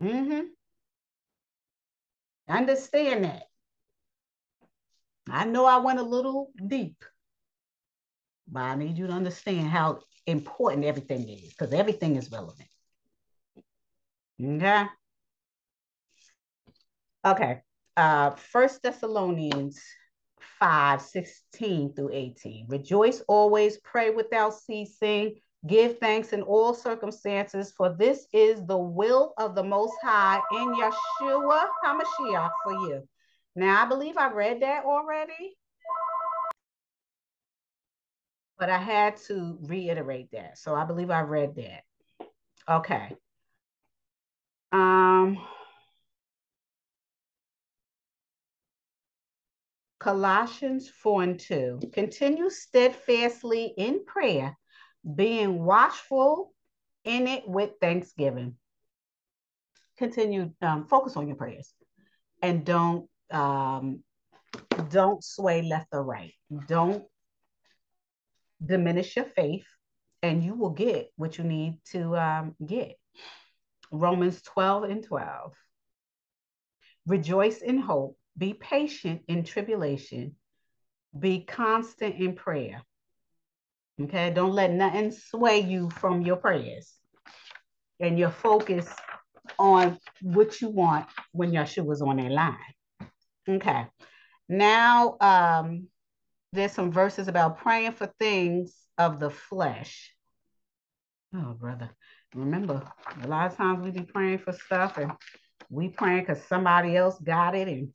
[0.02, 0.46] Mm-hmm.
[2.52, 3.44] Understand that.
[5.30, 7.02] I know I went a little deep,
[8.46, 12.68] but I need you to understand how important everything is because everything is relevant.
[14.42, 14.84] Okay.
[17.24, 17.60] Okay.
[17.96, 19.80] Uh, First Thessalonians
[20.58, 22.66] 5 16 through 18.
[22.68, 25.36] Rejoice always, pray without ceasing,
[25.66, 30.74] give thanks in all circumstances, for this is the will of the Most High in
[30.74, 33.08] Yahusha HaMashiach for you.
[33.54, 35.56] Now, I believe I read that already,
[38.58, 40.58] but I had to reiterate that.
[40.58, 41.82] So I believe I read that.
[42.68, 43.16] Okay.
[44.72, 45.38] Um,
[50.00, 51.80] Colossians 4 and 2.
[51.92, 54.56] Continue steadfastly in prayer,
[55.02, 56.52] being watchful
[57.04, 58.56] in it with thanksgiving.
[59.98, 61.72] Continue, um, focus on your prayers
[62.40, 64.02] and don't um,
[64.90, 66.32] don't sway left or right.
[66.66, 67.04] Don't
[68.64, 69.66] diminish your faith,
[70.22, 72.96] and you will get what you need to um, get.
[73.90, 75.54] Romans 12 and 12.
[77.06, 80.36] Rejoice in hope be patient in tribulation.
[81.18, 82.82] Be constant in prayer.
[84.02, 86.94] Okay, don't let nothing sway you from your prayers
[88.00, 88.88] and your focus
[89.58, 92.56] on what you want when Yahusha is on that line.
[93.48, 93.86] Okay,
[94.48, 95.88] now um,
[96.52, 100.12] there's some verses about praying for things of the flesh.
[101.34, 101.90] Oh, brother,
[102.34, 102.82] remember
[103.22, 105.12] a lot of times we be praying for stuff and
[105.70, 107.88] we praying because somebody else got it and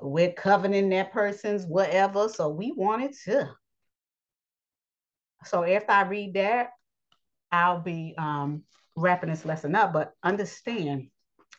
[0.00, 2.28] we're covenanting that person's whatever.
[2.28, 3.50] So we wanted to.
[5.44, 6.70] So after I read that,
[7.52, 8.62] I'll be um,
[8.96, 9.92] wrapping this lesson up.
[9.92, 11.08] But understand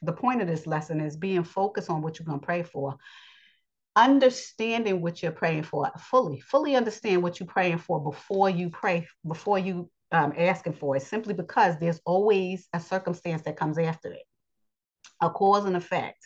[0.01, 2.97] the point of this lesson is being focused on what you're going to pray for.
[3.95, 9.07] Understanding what you're praying for fully, fully understand what you're praying for before you pray,
[9.28, 14.11] before you um, asking for it, simply because there's always a circumstance that comes after
[14.11, 14.23] it,
[15.21, 16.19] a cause and effect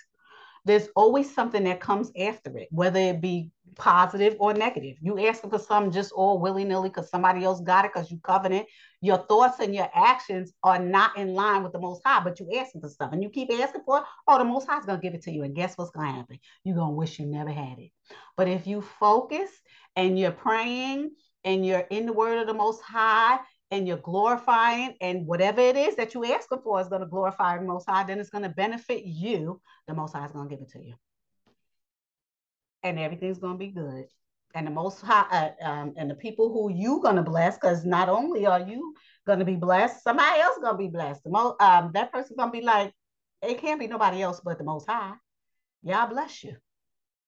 [0.66, 4.98] there's always something that comes after it, whether it be positive or negative.
[5.02, 8.20] You asking for something just all willy nilly because somebody else got it because you
[8.24, 8.68] covenant.
[9.02, 12.48] Your thoughts and your actions are not in line with the Most High, but you
[12.58, 14.04] asking for stuff and you keep asking for it.
[14.28, 16.40] Oh, the Most High's gonna give it to you, and guess what's gonna happen?
[16.64, 17.92] You're gonna wish you never had it.
[18.38, 19.50] But if you focus
[19.96, 21.12] and you're praying
[21.44, 23.40] and you're in the Word of the Most High
[23.72, 27.58] and you're glorifying, and whatever it is that you asking for is going to glorify
[27.58, 29.62] the Most High, then it's going to benefit you.
[29.88, 30.96] The Most High is going to give it to you.
[32.84, 34.06] And everything's going to be good.
[34.56, 38.10] and the most high uh, um, and the people who you're gonna bless because not
[38.10, 38.94] only are you
[39.28, 42.62] gonna be blessed somebody else gonna be blessed the most um, that person's gonna be
[42.62, 42.94] like
[43.42, 45.14] it can't be nobody else but the most high
[45.84, 46.56] Yah bless you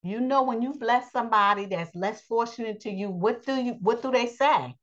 [0.04, 4.02] you know when you bless somebody that's less fortunate to you what do you what
[4.02, 4.76] do they say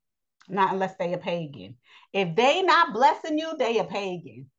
[0.51, 1.77] not unless they a pagan
[2.13, 4.51] if they not blessing you they a pagan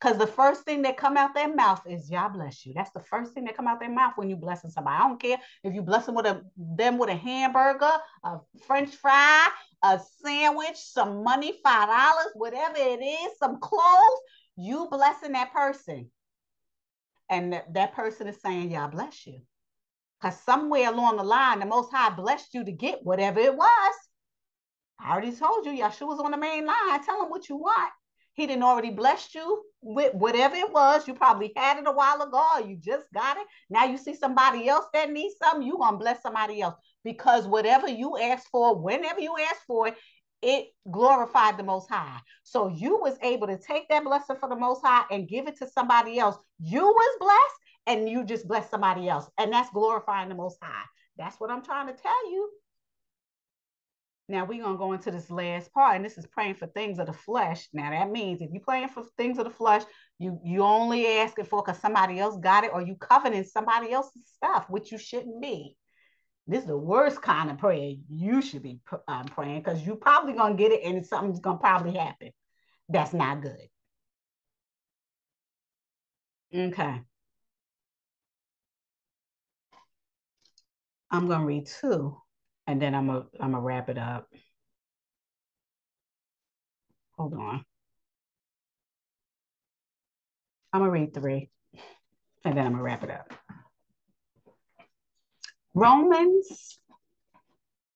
[0.00, 3.00] because the first thing that come out their mouth is "Yah bless you." That's the
[3.00, 4.96] first thing that come out their mouth when you blessing somebody.
[4.96, 7.92] I don't care if you bless them with a them with a hamburger,
[8.24, 9.48] a French fry,
[9.82, 14.20] a sandwich, some money, five dollars, whatever it is, some clothes.
[14.56, 16.10] You blessing that person,
[17.28, 19.42] and that, that person is saying "Yah bless you,"
[20.18, 23.94] because somewhere along the line, the Most High blessed you to get whatever it was.
[25.02, 27.04] I already told you, Yahusha was on the main line.
[27.04, 27.92] Tell him what you want.
[28.34, 31.06] He didn't already blessed you with whatever it was.
[31.06, 33.46] You probably had it a while ago, you just got it.
[33.68, 36.76] Now you see somebody else that needs something, you're gonna bless somebody else.
[37.04, 39.96] Because whatever you ask for, whenever you ask for it,
[40.42, 42.18] it glorified the most high.
[42.44, 45.56] So you was able to take that blessing for the most high and give it
[45.58, 46.36] to somebody else.
[46.60, 49.28] You was blessed and you just bless somebody else.
[49.38, 50.84] And that's glorifying the most high.
[51.18, 52.50] That's what I'm trying to tell you.
[54.30, 57.06] Now we're gonna go into this last part, and this is praying for things of
[57.06, 57.68] the flesh.
[57.72, 59.82] Now that means if you're praying for things of the flesh,
[60.20, 64.22] you you only asking for because somebody else got it, or you coveting somebody else's
[64.36, 65.76] stuff, which you shouldn't be.
[66.46, 68.78] This is the worst kind of prayer you should be
[69.08, 72.30] um, praying because you probably gonna get it, and something's gonna probably happen.
[72.88, 73.68] That's not good.
[76.54, 77.00] Okay.
[81.10, 82.16] I'm gonna read two
[82.70, 84.28] and then I'm gonna I'm gonna wrap it up.
[87.16, 87.64] Hold on.
[90.72, 91.50] I'm gonna read three,
[92.44, 93.34] and then I'm gonna wrap it up.
[95.74, 96.78] Romans,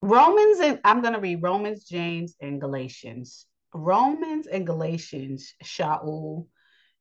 [0.02, 3.46] Romans, and I'm gonna read Romans, James, and Galatians.
[3.72, 6.48] Romans and Galatians, Shaul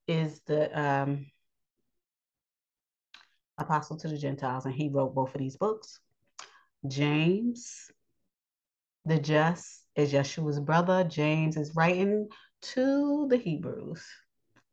[0.08, 1.26] is the um,
[3.58, 6.00] apostle to the Gentiles, and he wrote both of these books.
[6.88, 7.90] James,
[9.06, 11.04] the just, is Yahusha's brother.
[11.04, 12.28] James is writing
[12.62, 14.04] to the Hebrews.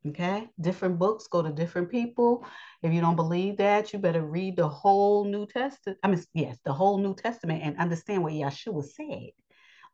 [0.06, 2.44] Okay, different books go to different people.
[2.82, 5.98] If you don't believe that, you better read the whole New Testament.
[6.02, 9.30] I mean, yes, the whole New Testament and understand what Yahusha said.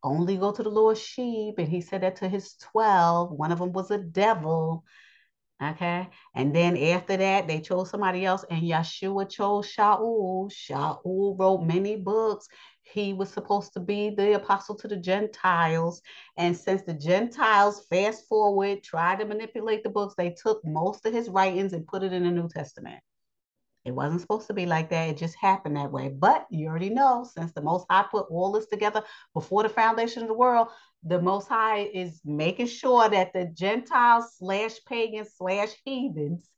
[0.04, 3.32] Only go to the Lord's sheep, and he said that to his 12.
[3.32, 4.84] One of them was a devil.
[5.62, 6.08] Okay.
[6.34, 10.52] And then after that, they chose somebody else, and Yahusha chose Shaul.
[10.52, 12.46] Shaul wrote many books.
[12.82, 16.02] He was supposed to be the apostle to the Gentiles.
[16.36, 21.14] And since the Gentiles, fast forward, tried to manipulate the books, they took most of
[21.14, 23.00] his writings and put it in the New Testament.
[23.86, 25.10] It wasn't supposed to be like that.
[25.10, 26.08] It just happened that way.
[26.08, 30.22] But you already know, since the Most High put all this together before the foundation
[30.22, 30.68] of the world,
[31.04, 36.50] the Most High is making sure that the Gentiles slash pagans slash heathens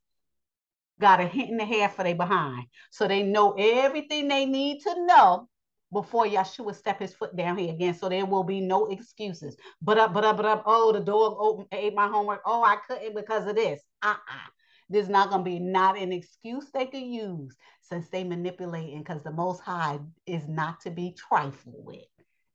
[0.98, 2.64] got a hint and a half for they behind.
[2.90, 5.48] So they know everything they need to know
[5.92, 7.92] before Yahusha step his foot down here again.
[7.92, 9.54] So there will be no excuses.
[9.82, 10.62] But up, but up, but up.
[10.64, 12.40] Oh, the dog opened, ate my homework.
[12.46, 13.82] Oh, I couldn't because of this.
[14.02, 14.48] Uh-uh.
[14.90, 19.22] There's not going to be not an excuse they could use since they manipulating because
[19.22, 22.04] the Most High is not to be trifled with.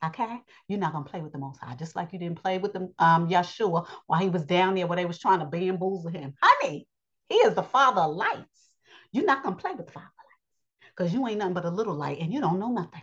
[0.05, 2.73] Okay, you're not gonna play with the Most High, just like you didn't play with
[2.73, 6.33] the um Yahusha while he was down there where they was trying to bamboozle him.
[6.41, 6.87] Honey,
[7.29, 8.75] he is the Father of lights.
[9.13, 11.69] You're not gonna play with the Father of lights because you ain't nothing but a
[11.69, 13.01] little light and you don't know nothing.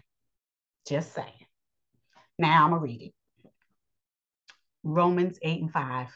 [0.87, 1.47] Just saying.
[2.39, 3.13] Now I'm gonna read it.
[4.83, 6.09] Romans 8 and 5.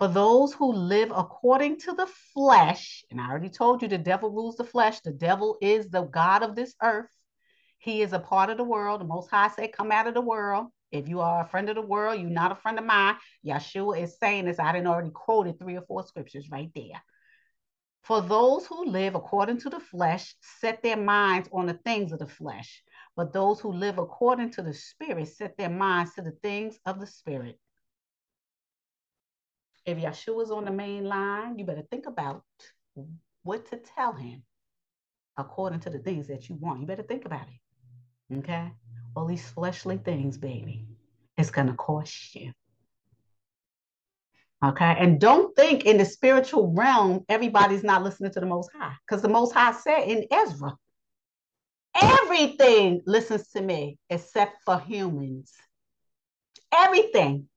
[0.00, 4.30] For those who live according to the flesh, and I already told you the devil
[4.30, 7.14] rules the flesh, the devil is the God of this earth.
[7.76, 9.02] He is a part of the world.
[9.02, 10.68] The Most High said, Come out of the world.
[10.90, 13.16] If you are a friend of the world, you're not a friend of mine.
[13.46, 14.58] Yahusha is saying this.
[14.58, 17.02] I didn't already quoted three or four scriptures right there.
[18.02, 22.20] For those who live according to the flesh set their minds on the things of
[22.20, 22.82] the flesh,
[23.16, 27.00] but those who live according to the spirit set their minds to the things of
[27.00, 27.58] the spirit.
[29.84, 32.42] If Yahusha's on the main line, you better think about
[33.42, 34.42] what to tell him
[35.36, 36.80] according to the things that you want.
[36.80, 38.38] You better think about it.
[38.38, 38.70] Okay?
[39.16, 40.86] All these fleshly things, baby,
[41.36, 42.52] it's going to cost you.
[44.64, 44.96] Okay?
[44.98, 48.94] And don't think in the spiritual realm, everybody's not listening to the Most High.
[49.06, 50.76] Because the Most High said in Ezra,
[51.94, 55.52] everything listens to me except for humans.
[56.72, 57.48] Everything.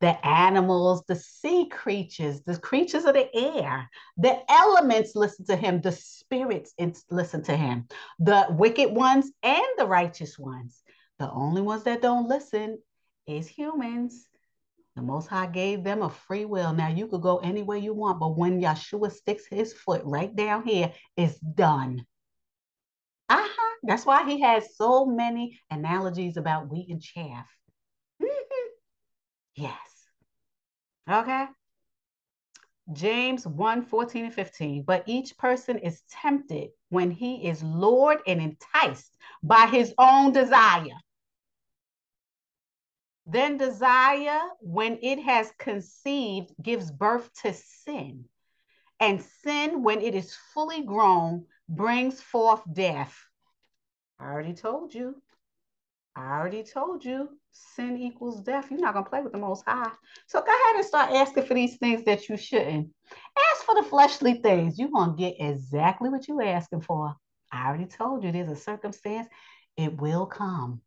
[0.00, 5.80] The animals, the sea creatures, the creatures of the air, the elements listen to him,
[5.80, 6.74] the spirits
[7.10, 10.82] listen to him, the wicked ones and the righteous ones.
[11.18, 12.78] The only ones that don't listen
[13.26, 14.26] is humans.
[14.96, 16.72] The Most High gave them a free will.
[16.72, 20.64] Now you could go anywhere you want, but when Yahusha sticks his foot right down
[20.64, 22.06] here, it's done.
[23.28, 23.76] Uh-huh.
[23.82, 27.48] That's why he has so many analogies about wheat and chaff.
[29.54, 30.08] Yes.
[31.08, 31.46] Okay.
[32.92, 34.82] James 1 14 and 15.
[34.82, 40.98] But each person is tempted when he is lured and enticed by his own desire.
[43.26, 48.26] Then desire, when it has conceived, gives birth to sin.
[49.00, 53.18] And sin, when it is fully grown, brings forth death.
[54.18, 55.22] I already told you.
[56.16, 58.70] I already told you sin equals death.
[58.70, 59.90] You're not going to play with the Most High.
[60.28, 62.90] So go ahead and start asking for these things that you shouldn't.
[63.52, 64.78] Ask for the fleshly things.
[64.78, 67.16] You're going to get exactly what you're asking for.
[67.52, 69.26] I already told you there's a circumstance,
[69.76, 70.80] it will come.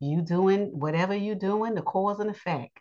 [0.00, 2.78] You doing whatever you're doing, the cause and effect.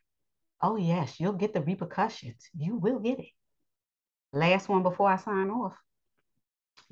[0.61, 2.49] Oh, yes, you'll get the repercussions.
[2.57, 3.29] You will get it.
[4.33, 5.73] Last one before I sign off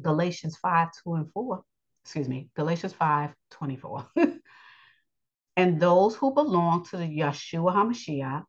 [0.02, 1.64] Galatians 5 2 and 4
[2.06, 4.08] excuse me, Galatians 5 24.
[5.58, 8.44] and those who belong to the Yahusha HaMashiach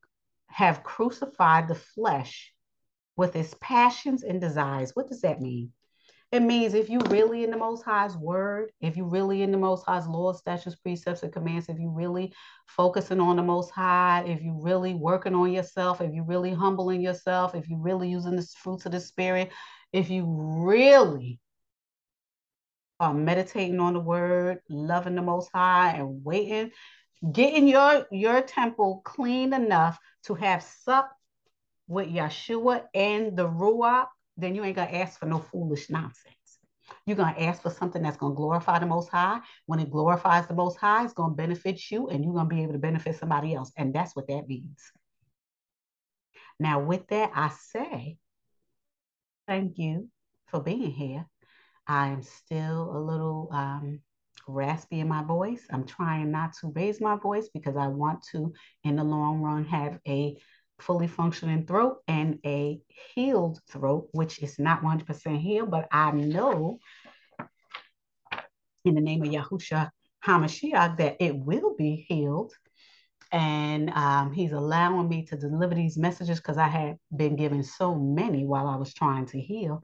[0.48, 2.52] have crucified the flesh
[3.16, 4.90] with its passions and desires.
[4.94, 5.72] What does that mean?
[6.32, 9.52] It means if you're really in the Most High's word, if you are really in
[9.52, 12.34] the Most High's laws, statutes, precepts, and commands, if you are really
[12.66, 16.26] focusing on the Most High, if you are really working on yourself, if you are
[16.26, 19.50] really humbling yourself, if you are really using the fruits of the Spirit,
[19.94, 21.40] if you really
[23.01, 26.70] uh, meditating on the word, loving the most high and waiting,
[27.32, 31.11] getting your, your temple clean enough to have sup
[31.88, 36.34] with Yahusha and the Ruach, then you ain't gonna ask for no foolish nonsense.
[37.05, 39.40] You're gonna ask for something that's gonna glorify the most high.
[39.66, 42.72] When it glorifies the most high, it's gonna benefit you and you're gonna be able
[42.72, 43.72] to benefit somebody else.
[43.76, 44.80] And that's what that means.
[46.59, 48.18] Now, with that, I say
[49.47, 50.09] thank you
[50.47, 51.26] for being here.
[51.89, 54.01] I'm still a little um,
[54.49, 55.62] raspy in my voice.
[55.70, 58.53] I'm trying not to raise my voice because I want to,
[58.84, 60.37] in the long run, have a
[60.80, 62.80] fully functioning throat and a
[63.14, 66.78] healed throat, which is not 100% healed, but I know
[68.84, 69.91] in the name of Yahusha
[70.24, 72.53] HaMashiach that it will be healed.
[73.32, 77.95] And um, he's allowing me to deliver these messages because I had been given so
[77.95, 79.82] many while I was trying to heal.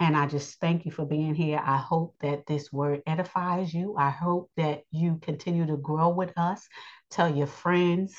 [0.00, 1.62] And I just thank you for being here.
[1.64, 3.94] I hope that this word edifies you.
[3.96, 6.66] I hope that you continue to grow with us.
[7.10, 8.14] Tell your friends,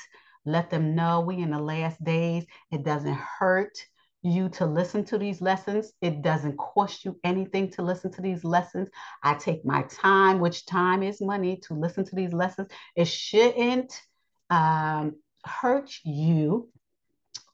[0.46, 2.46] let them know we in the last days.
[2.70, 3.76] It doesn't hurt
[4.22, 5.92] you to listen to these lessons.
[6.00, 8.88] It doesn't cost you anything to listen to these lessons.
[9.22, 12.68] I take my time, which time is money, to listen to these lessons.
[12.96, 13.92] It shouldn't
[14.48, 16.70] um, hurt you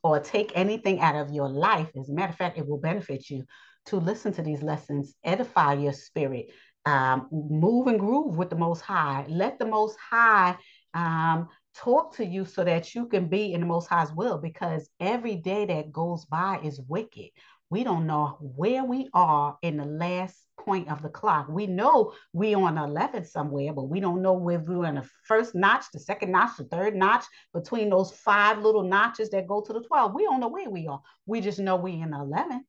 [0.02, 1.90] or take anything out of your life.
[1.98, 3.44] As a matter of fact, it will benefit you
[3.86, 6.46] to listen to these lessons, edify your spirit,
[6.86, 9.24] um, move and groove with the Most High.
[9.28, 10.56] Let the Most High
[10.94, 14.88] um, talk to you so that you can be in the Most High's will because
[15.00, 17.30] every day that goes by is wicked.
[17.70, 21.48] We don't know where we are in the last point of the clock.
[21.48, 25.54] We know we on 11 somewhere, but we don't know whether we're in the first
[25.54, 27.24] notch, the second notch, the third notch,
[27.54, 30.14] between those five little notches that go to the 12.
[30.14, 31.00] We don't know where we are.
[31.24, 32.64] We just know we in 11.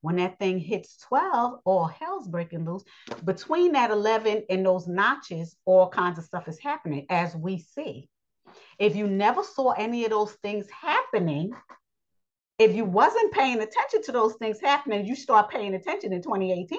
[0.00, 2.84] When that thing hits 12, all hell's breaking loose.
[3.24, 8.08] Between that 11 and those notches, all kinds of stuff is happening as we see.
[8.78, 11.52] If you never saw any of those things happening,
[12.58, 16.78] if you wasn't paying attention to those things happening, you start paying attention in 2018.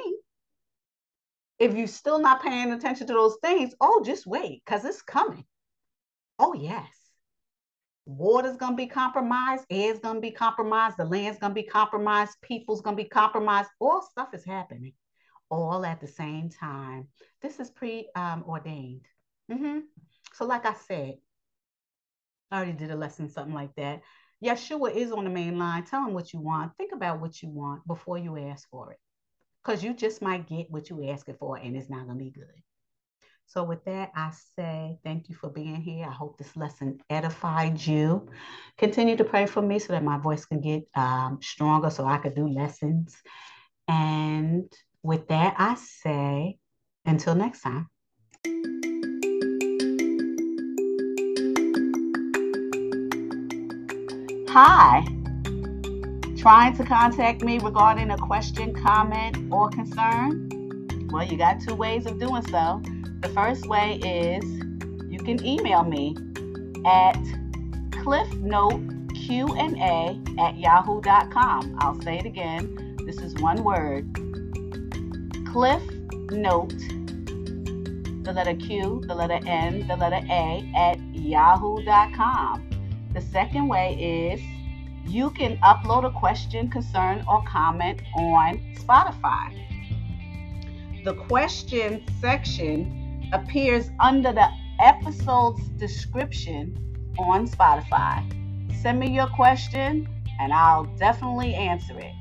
[1.60, 5.46] If you're still not paying attention to those things, oh, just wait, because it's coming.
[6.40, 6.97] Oh, yes
[8.08, 12.94] water's to be compromised, air's to be compromised, the land's to be compromised, people's to
[12.94, 13.70] be compromised.
[13.80, 14.94] All stuff is happening
[15.50, 17.08] all at the same time.
[17.42, 19.06] This is pre-ordained.
[19.50, 19.80] Um, mm-hmm.
[20.34, 21.16] So like I said,
[22.52, 24.02] I already did a lesson, something like that.
[24.44, 25.84] Yahusha is on the main line.
[25.84, 26.76] Tell him what you want.
[26.78, 29.00] Think about what you want before you ask for it.
[29.64, 32.32] Because you just might get what you asking for and it's not going to be
[32.32, 32.64] good.
[33.50, 36.06] So with that, I say thank you for being here.
[36.06, 38.28] I hope this lesson edified you.
[38.78, 42.18] Continue to pray for me so that my voice can get um, stronger so I
[42.18, 43.16] could do lessons.
[43.88, 44.70] And
[45.02, 46.58] with that, I say
[47.06, 47.88] until next time.
[54.50, 55.06] Hi.
[56.38, 60.50] Trying to contact me regarding a question, comment, or concern?
[61.14, 62.82] Well, you got two ways of doing so.
[63.22, 64.44] The first way is
[65.10, 66.16] you can email me
[66.86, 67.18] at
[67.90, 71.78] cliffnoteqna at yahoo.com.
[71.80, 72.98] I'll say it again.
[73.06, 74.14] This is one word.
[75.52, 75.82] Cliff
[76.32, 76.78] Note,
[78.24, 82.70] the letter Q, the letter N, the letter A at yahoo.com.
[83.14, 84.40] The second way is
[85.12, 89.64] you can upload a question, concern, or comment on Spotify.
[91.04, 92.97] The question section
[93.34, 94.48] appears under the
[94.80, 96.76] episode's description
[97.18, 98.24] on Spotify.
[98.82, 100.08] Send me your question
[100.40, 102.14] and I'll definitely answer it.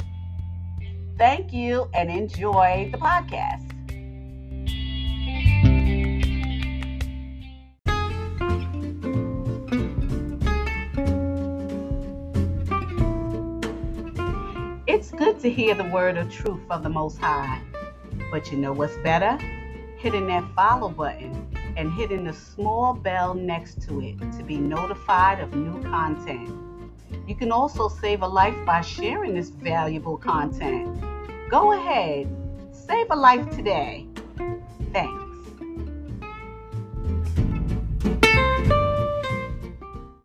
[1.18, 3.62] Thank you and enjoy the podcast.
[14.86, 17.60] It's good to hear the word of truth of the Most High.
[18.30, 19.38] But you know what's better?
[20.06, 25.40] Hitting that follow button and hitting the small bell next to it to be notified
[25.40, 26.48] of new content.
[27.26, 31.02] You can also save a life by sharing this valuable content.
[31.50, 32.28] Go ahead,
[32.70, 34.06] save a life today.
[34.92, 35.25] Thanks.